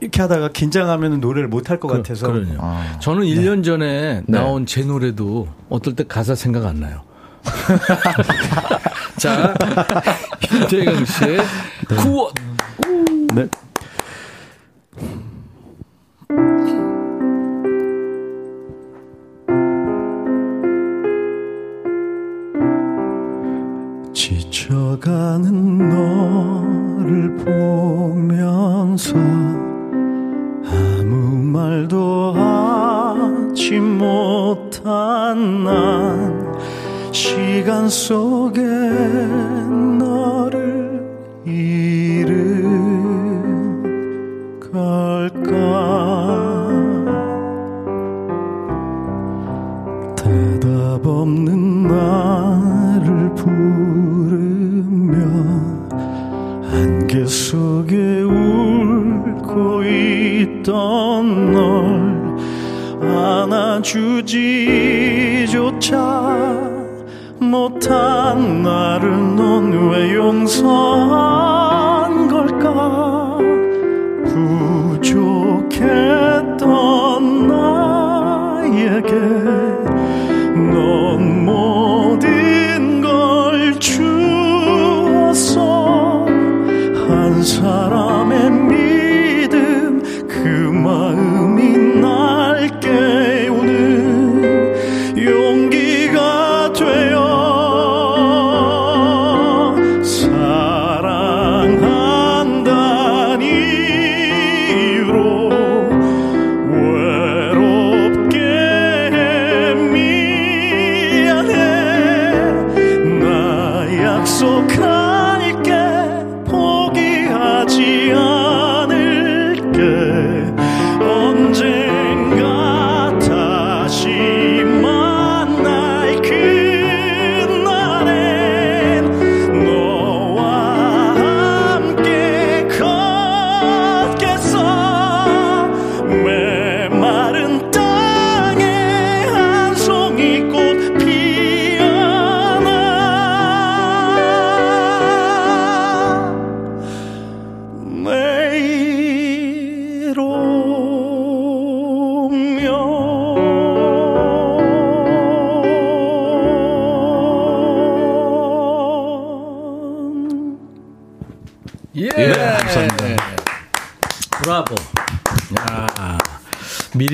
[0.00, 2.30] 이렇게 하다가 긴장하면 노래를 못 할것 같아서.
[2.30, 2.54] 그럼요.
[2.60, 2.98] 아.
[3.00, 4.38] 저는 1년 전에 네.
[4.38, 7.00] 나온 제 노래도 어떨 때 가사 생각 안 나요.
[9.18, 9.54] 자,
[10.40, 11.40] 김태경 씨의
[12.02, 12.32] 구원.
[13.34, 13.48] 네.
[24.12, 29.14] 지쳐가는 너를 보면서
[30.64, 36.05] 아무 말도 하지 못한 난
[37.56, 38.60] 시간 속에
[39.98, 41.02] 너를
[41.46, 42.60] 잃은
[44.60, 45.48] 걸까?
[50.14, 55.16] 대답 없는 나를 부르며
[56.70, 62.36] 안개 속에 울고 있던 널
[63.00, 64.26] 안아주지조차
[70.26, 71.35] 왜용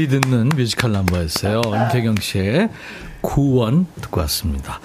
[0.02, 1.60] 미리 듣는 뮤지컬 넘버였어요.
[1.64, 2.70] 임태경 씨의
[3.20, 4.80] 구원 듣고 왔습니다.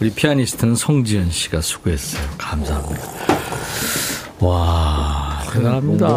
[0.00, 2.28] 우리 피아니스트는 송지현 씨가 수고했어요.
[2.36, 3.02] 감사합니다.
[4.40, 6.08] 와, 대단합니다.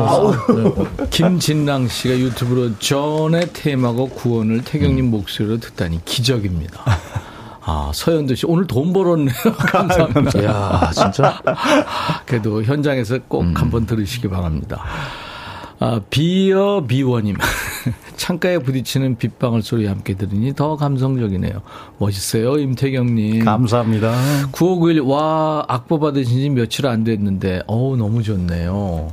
[1.12, 6.84] 김진랑 씨가 유튜브로 전의 테마고 구원을 태경님 목소리로 듣다니 기적입니다.
[7.62, 9.36] 아, 서현도 씨, 오늘 돈 벌었네요.
[9.60, 10.44] 감사합니다.
[10.44, 11.40] 야 진짜?
[12.26, 14.84] 그래도 현장에서 꼭 한번 들으시기 바랍니다.
[15.82, 17.36] 아, 비어 비원님.
[18.18, 21.62] 창가에 부딪히는 빗방울 소리 함께 들으니 더 감성적이네요.
[21.98, 23.46] 멋있어요, 임태경님.
[23.46, 24.14] 감사합니다.
[24.52, 29.12] 9591, 와, 악보 받으신 지 며칠 안 됐는데, 어우, 너무 좋네요.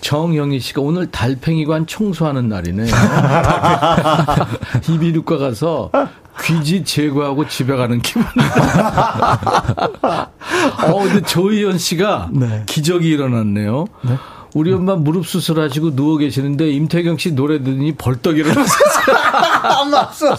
[0.00, 2.92] 정영희 씨가 오늘 달팽이관 청소하는 날이네요.
[4.90, 5.90] 이비인후과 가서
[6.42, 8.24] 귀지 제거하고 집에 가는 기분.
[10.02, 12.64] 어, 근데 조희연 씨가 네.
[12.66, 13.86] 기적이 일어났네요.
[14.54, 18.82] 우리 엄마 무릎 수술하시고 누워 계시는데 임태경 씨 노래 듣더니 벌떡 일어났어요.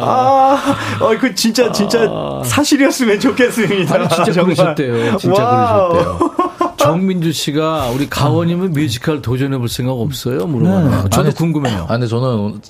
[0.00, 2.00] 아, 어, 그 진짜, 진짜
[2.44, 3.94] 사실이었으면 좋겠습니다.
[3.94, 4.54] 아니, 진짜 정말.
[4.54, 5.16] 그러셨대요.
[5.18, 5.92] 진짜 와우.
[5.92, 6.48] 그러셨대요.
[6.76, 10.46] 정민주 씨가 우리 가호님은 뮤지컬 도전해 볼 생각 없어요?
[10.46, 11.08] 물어봐요.
[11.10, 11.84] 저도 아니, 궁금해요.
[11.84, 12.60] 아, 근데 저는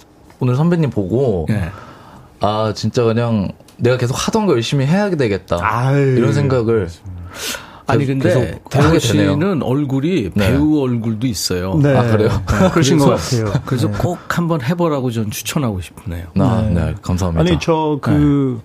[0.40, 1.70] 오늘 선배님 보고 예.
[2.40, 6.16] 아 진짜 그냥 내가 계속 하던 거 열심히 해야 되겠다 아유.
[6.16, 6.88] 이런 생각을
[7.88, 8.98] 아니 근데 대호.
[8.98, 10.52] 씨는 얼굴이 네.
[10.52, 11.74] 배우 얼굴도 있어요.
[11.82, 11.96] 네.
[11.96, 12.28] 아, 그래요?
[12.72, 13.52] 그러신 것 같아요.
[13.64, 16.26] 그래서 꼭 한번 해보라고 전 추천하고 싶네요.
[16.38, 16.94] 아, 네.
[17.00, 17.40] 감사합니다.
[17.40, 18.60] 아니, 저 그,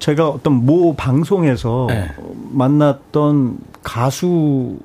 [0.00, 2.10] 제가 어떤 모 방송에서 네.
[2.50, 4.76] 만났던 가수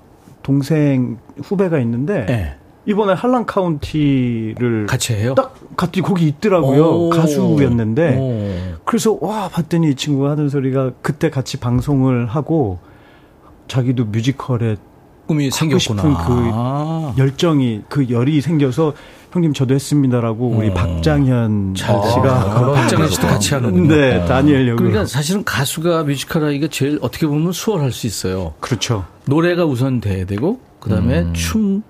[0.44, 2.56] 동생 후배가 있는데, 네.
[2.86, 5.34] 이번에 한란 카운티를 같이 해요?
[5.36, 6.86] 딱 같이 거기 있더라고요.
[6.86, 7.10] 오.
[7.10, 8.18] 가수였는데.
[8.18, 8.78] 오.
[8.86, 12.80] 그래서 와 봤더니 이 친구가 하는 소리가 그때 같이 방송을 하고
[13.68, 14.76] 자기도 뮤지컬에
[15.28, 16.02] 꿈이 생겼구나.
[16.02, 17.14] 싶은 그 아.
[17.18, 18.94] 열정이 그 열이 생겨서
[19.34, 20.74] 형님 저도 했습니다라고 우리 어.
[20.74, 22.74] 박장현 잘 씨가 됐네요.
[22.74, 23.94] 박장현 씨도 같이 하는군요.
[23.94, 28.54] 네 다니엘 역으로 그러니까 사실은 가수가 뮤지컬 하기가 제일 어떻게 보면 수월할 수 있어요.
[28.62, 31.34] 그렇죠 노래가 우선 돼야 되고 그다음에 음.
[31.34, 31.84] 춤,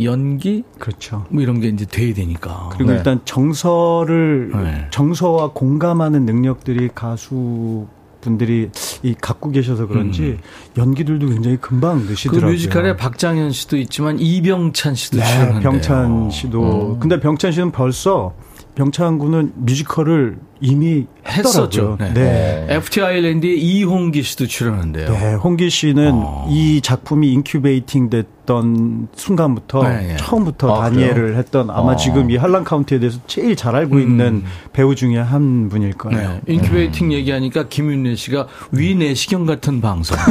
[0.00, 1.24] 연기 그렇죠.
[1.30, 2.68] 뭐 이런 게 이제 돼야 되니까.
[2.72, 2.98] 그리고 네.
[2.98, 4.86] 일단 정서를 네.
[4.90, 7.86] 정서와 공감하는 능력들이 가수
[8.26, 8.70] 분들이
[9.02, 10.38] 이 갖고 계셔서 그런지
[10.76, 12.50] 연기들도 굉장히 금방 그 느시더라고요.
[12.50, 15.60] 뮤지컬에 박장현 씨도 있지만 이병찬 씨도 네, 출연한대요.
[15.70, 16.98] 병찬 씨도.
[17.00, 18.34] 근데 병찬 씨는 벌써
[18.74, 21.96] 병찬 군은 뮤지컬을 이미 했었죠.
[21.98, 22.12] 네.
[22.14, 22.66] 네.
[22.70, 25.10] FT Island에 이홍기 씨도 출연한대요.
[25.10, 26.46] 네, 홍기 씨는 어.
[26.50, 30.16] 이 작품이 incubating 됐던 순간부터 네, 네.
[30.16, 31.96] 처음부터 아, 다니엘을 했던 아마 어.
[31.96, 36.40] 지금 이 할란 카운티에 대해서 제일 잘 알고 있는 배우 중에 한 분일 거예요.
[36.44, 36.54] 네.
[36.54, 40.16] incubating 얘기하니까 김윤래 씨가 위 내시경 같은 방송.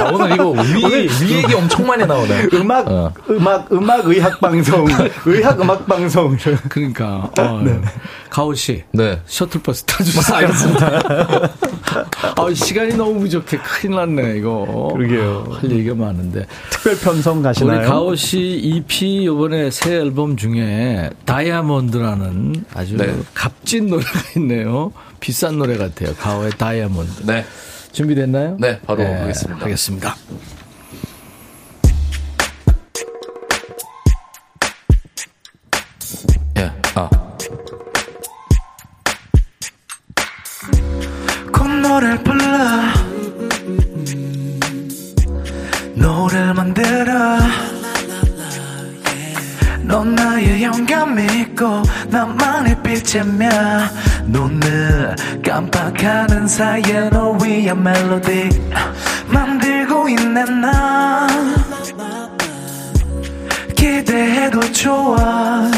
[0.00, 2.48] 아, 오늘 이거 위, 위 얘기 엄청 많이 나오네.
[2.54, 3.12] 음악, 어.
[3.28, 4.86] 음악, 음악 의학 방송,
[5.26, 6.36] 의학 음악 방송.
[6.68, 7.30] 그러니까.
[7.38, 7.62] 어,
[8.30, 8.82] 가호 씨.
[8.90, 9.20] 네.
[9.44, 10.36] 셔틀버스 타주세요.
[10.36, 11.02] 알겠습니다.
[12.36, 13.58] 아, 시간이 너무 부족해.
[13.58, 14.90] 큰일 났네, 이거.
[14.94, 15.46] 그러게요.
[15.50, 16.46] 할 얘기가 많은데.
[16.70, 17.78] 특별 편성 가시나요?
[17.80, 23.14] 우리 가호 씨 EP 요번에 새 앨범 중에 다이아몬드라는 아주 네.
[23.34, 24.92] 값진 노래가 있네요.
[25.20, 26.14] 비싼 노래 같아요.
[26.14, 27.24] 가오의 다이아몬드.
[27.24, 27.44] 네.
[27.92, 28.56] 준비됐나요?
[28.58, 29.64] 네, 바로 하겠습니다.
[29.64, 30.16] 하겠습니다.
[51.54, 53.48] 믿고 나만의 빛이며
[54.24, 58.48] 눈을 깜빡하는 사이에 널 위한 멜로디
[59.28, 61.26] 만들고 있네 나.
[63.76, 65.70] 기대해도 좋아.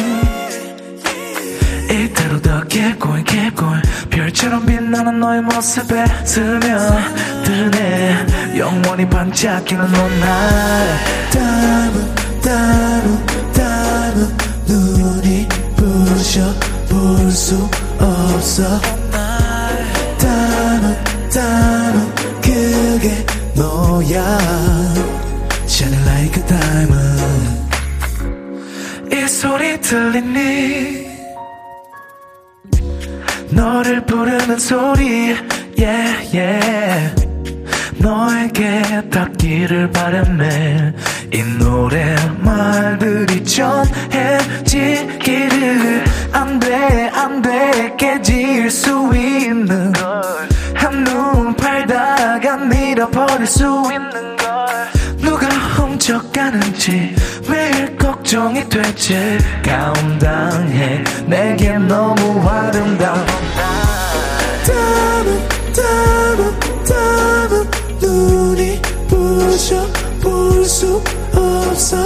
[1.90, 8.26] 이대로 더 keep going keep going 별처럼 빛나는 너의 모습에 스며드네.
[8.58, 10.98] 영원히 반짝이는 너날
[11.30, 11.92] 따로
[12.42, 14.45] 따로 따로
[17.46, 17.54] 수
[18.00, 18.80] 없어.
[20.18, 20.82] 따로
[21.32, 21.98] 따로
[22.42, 23.24] 그게
[23.54, 24.36] 너야.
[25.68, 27.76] Shining like a diamond.
[29.12, 31.06] 이 소리 들리니?
[33.52, 35.36] 너를 부르는 소리
[35.78, 37.14] yeah yeah.
[37.98, 40.92] 너에게 닿기를 바라매
[41.32, 44.04] 이 노래 말들이 전해지기를
[46.32, 50.22] 안돼 안돼 깨질 수 있는 걸.
[50.74, 54.46] 한눈 팔다가 밀어버릴 수 있는 걸.
[55.18, 57.14] 누가 훔쳐가는지
[57.48, 59.38] 매일 걱정이 되지.
[59.64, 63.26] 감당해 내게 너무 아름다운
[64.64, 67.70] 담은 담은 담은
[68.00, 71.00] 눈이 부셔 볼 수
[71.32, 71.96] 없어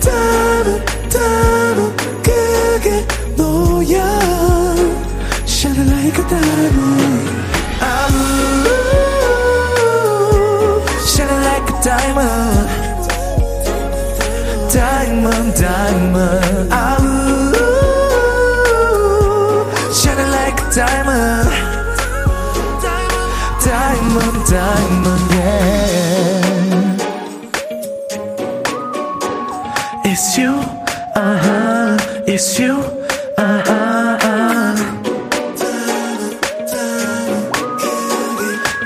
[0.00, 3.06] 담은 담은 그게
[3.36, 4.02] 너야
[5.46, 7.30] Shining like a diamond
[11.06, 12.68] Shining like a diamond
[14.72, 16.43] Diamond, diamond
[30.14, 30.52] It's you,
[31.16, 31.98] uh-huh
[32.28, 32.74] It's you,
[33.36, 34.78] uh-uh, uh.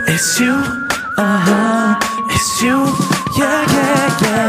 [0.09, 0.55] It's you,
[1.19, 2.01] uh-huh
[2.33, 2.81] It's you,
[3.37, 4.49] yeah, yeah, yeah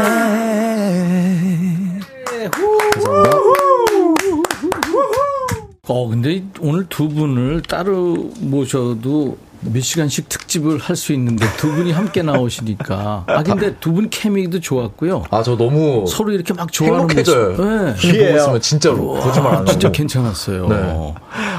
[5.86, 11.92] 어, 근데 오늘 두 분을 따로 모셔도 몇 시간씩 특집을 할 수 있는데 두 분이
[11.92, 13.24] 함께 나오시니까.
[13.26, 15.24] 아, 근데 두 분 케미도 좋았고요.
[15.30, 17.50] 아, 저 너무 서로 이렇게 막 좋아하는 행복해져요.
[17.50, 17.64] 모습.
[17.66, 17.94] 네.
[18.04, 19.70] 이 보고 있으면 진짜로 거짓말 안 하고.
[19.70, 20.68] 진짜 괜찮았어요.
[20.68, 21.14] 네.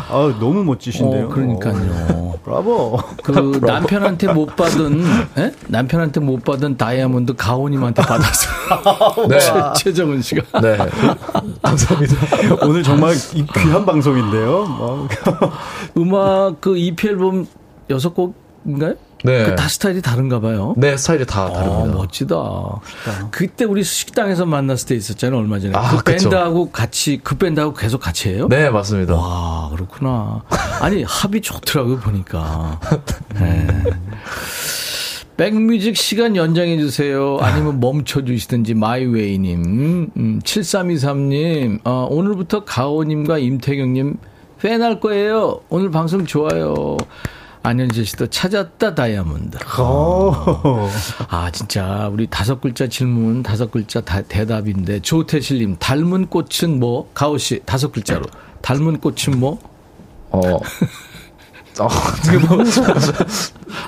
[0.09, 1.25] 아, 너무 멋지신데요.
[1.25, 2.39] 어, 그러니까요.
[2.43, 2.99] 브라보.
[3.23, 5.03] 그 남편한테 못 받은
[5.37, 5.51] 예?
[5.67, 9.27] 남편한테 못 받은 다이아몬드 가오님한테 받았어요.
[9.29, 9.39] 네.
[9.39, 10.59] 최, 최정은 씨가.
[10.61, 10.77] 네.
[11.61, 12.15] 감사합니다.
[12.65, 14.65] 오늘 정말 이 귀한 방송인데요.
[14.65, 15.07] 뭐.
[15.97, 17.45] 음악 그 EP 앨범
[17.89, 18.95] 여섯 곡인가요?
[19.23, 19.45] 네.
[19.45, 20.73] 그 다 스타일이 다른가 봐요.
[20.77, 21.95] 네, 스타일이 다 아, 다릅니다.
[21.95, 22.35] 멋지다.
[23.29, 25.73] 그때 우리 식당에서 만났을 때 있었잖아요, 얼마 전에.
[25.77, 26.29] 아, 그 그쵸.
[26.29, 28.47] 밴드하고 같이, 그 밴드하고 계속 같이 해요?
[28.49, 29.13] 네, 맞습니다.
[29.15, 30.41] 와, 그렇구나.
[30.81, 32.79] 아니, 합이 좋더라고요, 보니까.
[33.39, 33.67] 네.
[35.37, 37.37] 백뮤직 시간 연장해 주세요.
[37.41, 40.09] 아니면 멈춰 주시든지, 마이웨이 님.
[40.17, 44.17] 음, 7323 님, 어, 오늘부터 가오 님과 임태경 님
[44.59, 45.61] 팬 할 거예요.
[45.69, 46.95] 오늘 방송 좋아요.
[47.63, 49.59] 안현재 씨도 찾았다, 다이아몬드.
[51.29, 57.09] 아, 진짜, 우리 다섯 글자 질문, 다섯 글자 다- 대답인데, 조태실님, 닮은 꽃은 뭐?
[57.13, 58.25] 가오 씨, 다섯 글자로.
[58.61, 59.59] 닮은 꽃은 뭐?
[60.31, 60.41] 어.
[61.79, 61.87] 아,
[62.23, 62.57] 그게 뭐,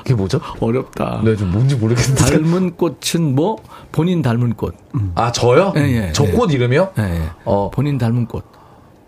[0.03, 0.39] 그게 뭐죠?
[0.59, 1.21] 어렵다.
[1.23, 2.23] 네, 좀 뭔지 모르겠는데.
[2.25, 3.57] 닮은 꽃은 뭐?
[3.91, 4.75] 본인 닮은 꽃.
[5.15, 5.73] 아, 저요?
[5.77, 6.31] 예, 예, 저 예.
[6.31, 6.93] 꽃 이름이요?
[6.99, 7.21] 예, 예.
[7.45, 8.43] 어, 본인 닮은 꽃.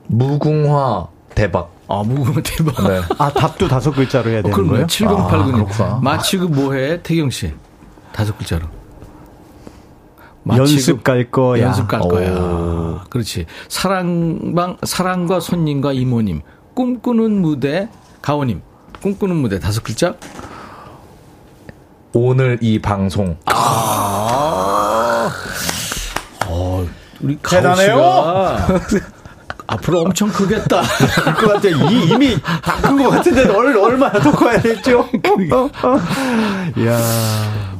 [0.07, 1.74] 무궁화 대박.
[1.87, 2.87] 아, 무궁화 대박.
[2.87, 3.01] 네.
[3.19, 4.71] 아, 답도 다섯 글자로 해야 어, 되는 그럼요.
[4.71, 4.85] 거예요?
[4.87, 5.81] 7089님.
[5.81, 5.99] 아.
[6.01, 7.01] 마치고 뭐해?
[7.03, 7.53] 태경 씨.
[8.11, 8.65] 다섯 글자로.
[10.55, 11.63] 연습 갈 거야.
[11.63, 12.31] 연습 갈 거야.
[12.31, 12.99] 오.
[13.09, 13.45] 그렇지.
[13.67, 16.41] 사랑방, 사랑과 손님과 이모님.
[16.75, 17.89] 꿈꾸는 무대,
[18.21, 18.61] 가오님.
[19.01, 20.15] 꿈꾸는 무대 다섯 글자?
[22.13, 23.37] 오늘 이 방송.
[26.47, 26.85] 어,
[27.21, 27.95] 우리 대단해요.
[27.97, 28.99] 가오 씨가
[29.67, 30.81] 앞으로 엄청 크겠다.
[31.37, 31.67] 그 같아.
[31.69, 35.07] 이, 이미 다 큰 것 같은데 얼, 얼마나 더 커야 됐죠?
[36.77, 36.99] 이야.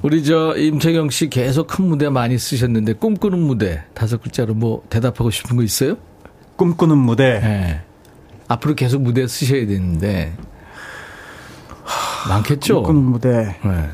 [0.01, 5.29] 우리 저 임채경 씨 계속 큰 무대 많이 쓰셨는데 꿈꾸는 무대 다섯 글자로 뭐 대답하고
[5.31, 5.97] 싶은 거 있어요?
[6.57, 7.39] 꿈꾸는 무대.
[7.39, 7.81] 네.
[8.47, 10.33] 앞으로 계속 무대 쓰셔야 되는데
[12.29, 12.83] 많겠죠.
[12.83, 13.57] 꿈꾸는 무대.
[13.63, 13.89] 네.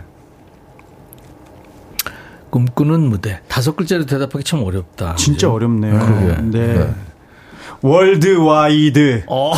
[2.50, 5.16] 꿈꾸는 무대 다섯 글자로 대답하기 참 어렵다.
[5.16, 5.54] 진짜 그죠?
[5.54, 6.00] 어렵네요.
[6.00, 6.42] 그러게.
[6.42, 6.94] 네.
[7.82, 9.24] worldwide.
[9.28, 9.54] 어,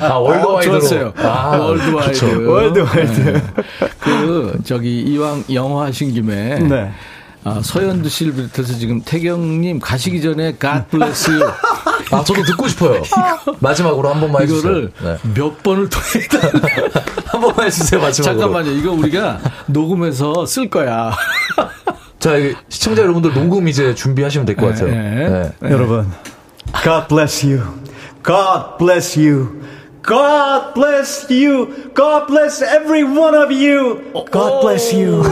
[0.00, 0.80] 아, worldwide로.
[0.80, 1.12] 좋았어요.
[1.16, 2.10] 아, worldwide.
[2.12, 2.50] 그쵸.
[2.52, 3.20] worldwide.
[3.32, 3.42] 네.
[4.00, 6.90] 그 저기 이왕 영어 하신 김에 네.
[7.44, 11.42] 아, 서현두 씨를 비롯해서 지금 태경님 가시기 전에 God bless you
[12.12, 13.02] 아, 저도 듣고 싶어요.
[13.60, 14.60] 마지막으로 한 번만 해주세요.
[14.60, 15.16] 이거를 네.
[15.34, 16.38] 몇 번을 통해다
[17.26, 18.40] 한 번만 해주세요, 마지막으로.
[18.40, 18.70] 잠깐만요.
[18.72, 21.12] 이거 우리가 녹음해서 쓸 거야.
[22.18, 24.90] 자, 이 시청자 여러분들 녹음 이제 준비하시면 될 것 같아요.
[24.90, 25.52] 네.
[25.60, 25.70] 네.
[25.70, 26.10] 여러분,
[26.82, 27.62] God bless you.
[28.24, 29.62] God bless you.
[30.02, 31.68] God bless you.
[31.94, 34.00] God bless every one of you.
[34.32, 35.22] God bless you.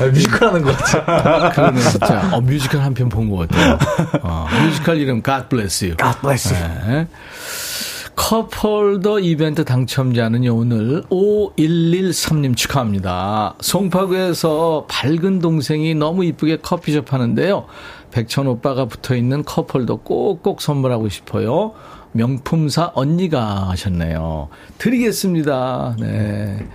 [0.00, 1.50] 아, 뮤지컬 하는 것 같아요.
[1.52, 2.28] 그러네, 진짜.
[2.32, 3.78] 어, 뮤지컬 한 편 본 것 같아요.
[4.22, 5.96] 어, 뮤지컬 이름 God bless you.
[5.96, 6.60] God bless you.
[6.86, 7.06] 네.
[8.16, 13.54] cup holder 이벤트 당첨자는요, 오늘 5113님 축하합니다.
[13.60, 17.66] 송파구에서 밝은 동생이 너무 이쁘게 커피숍 하는데요.
[18.12, 21.72] 백천 오빠가 붙어 있는 cup holder 꼭꼭 선물하고 싶어요.
[22.12, 24.48] 명품사 언니가 하셨네요.
[24.78, 25.96] 드리겠습니다.
[25.98, 26.68] 네.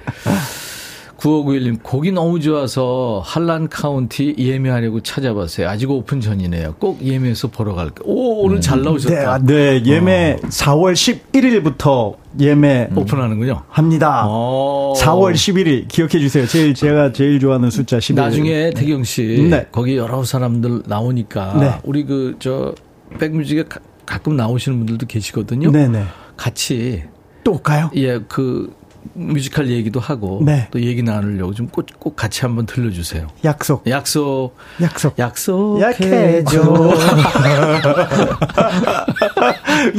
[1.20, 5.68] 9591님, 곡이 너무 좋아서 할란 카운티 예매하려고 찾아봤어요.
[5.68, 6.76] 아직 오픈 전이네요.
[6.80, 8.06] 꼭 예매해서 보러 갈게요.
[8.06, 9.40] 오, 오늘 잘 나오셨다.
[9.40, 10.48] 네, 네, 예매 어.
[10.48, 13.64] 4월 11일부터 예매 오픈하는군요.
[13.70, 14.26] 합니다.
[14.28, 14.94] 오.
[14.98, 16.48] 4월 11일 기억해 주세요.
[16.48, 18.22] 제일 제가 제일 좋아하는 숫자 11.
[18.22, 19.68] 나중에 태경 씨 네.
[19.72, 21.74] 거기 여러 사람들 나오니까 네.
[21.84, 22.74] 우리 그 저
[23.20, 25.72] 백뮤직에 가, 가끔 나오시는 분들도 계시거든요.
[25.72, 26.04] 네네.
[26.38, 27.04] 같이
[27.44, 27.90] 또 가요?
[27.96, 28.72] 예, 그
[29.14, 30.68] 뮤지컬 얘기도 하고 네.
[30.72, 33.27] 또 얘기 나누려고 좀 꼭 꼭 같이 한번 들려주세요.
[33.44, 33.86] 약속.
[33.88, 34.56] 약속.
[34.80, 35.19] 약속.
[35.19, 36.60] 약속해줘.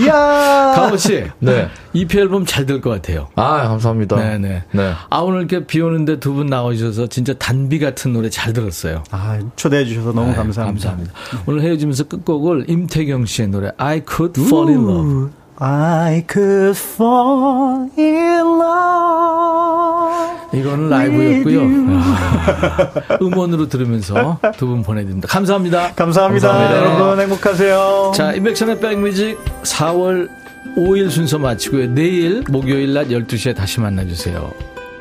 [0.06, 0.72] 야.
[0.74, 1.24] 가오 씨.
[1.38, 1.68] 네.
[1.92, 3.28] EP 앨범 잘 될 것 같아요.
[3.34, 4.16] 아 감사합니다.
[4.16, 4.62] 네네.
[4.72, 4.92] 네.
[5.10, 9.02] 아 오늘 이렇게 비 오는데 두 분 나오셔서 진짜 단비 같은 노래 잘 들었어요.
[9.10, 10.90] 아 초대해 주셔서 너무 네, 감사합니다.
[10.90, 11.12] 감사합니다.
[11.46, 15.30] 오늘 헤어지면서 끝곡을 임태경 씨의 노래 I Could Fall in Love.
[15.62, 20.30] I could fall in love.
[20.52, 21.60] 이거는 라이브였고요.
[22.00, 25.28] 아, 음원으로 들으면서 두 분 보내드립니다.
[25.28, 25.92] 감사합니다.
[25.94, 26.48] 감사합니다.
[26.48, 26.76] 감사합니다.
[26.98, 28.12] 여러분 행복하세요.
[28.14, 30.28] 자, 인백션의 백뮤직 4월
[30.76, 31.88] 5일 순서 마치고요.
[31.94, 34.52] 내일 목요일 낮 12시에 다시 만나주세요.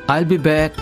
[0.08, 0.74] I'll be back.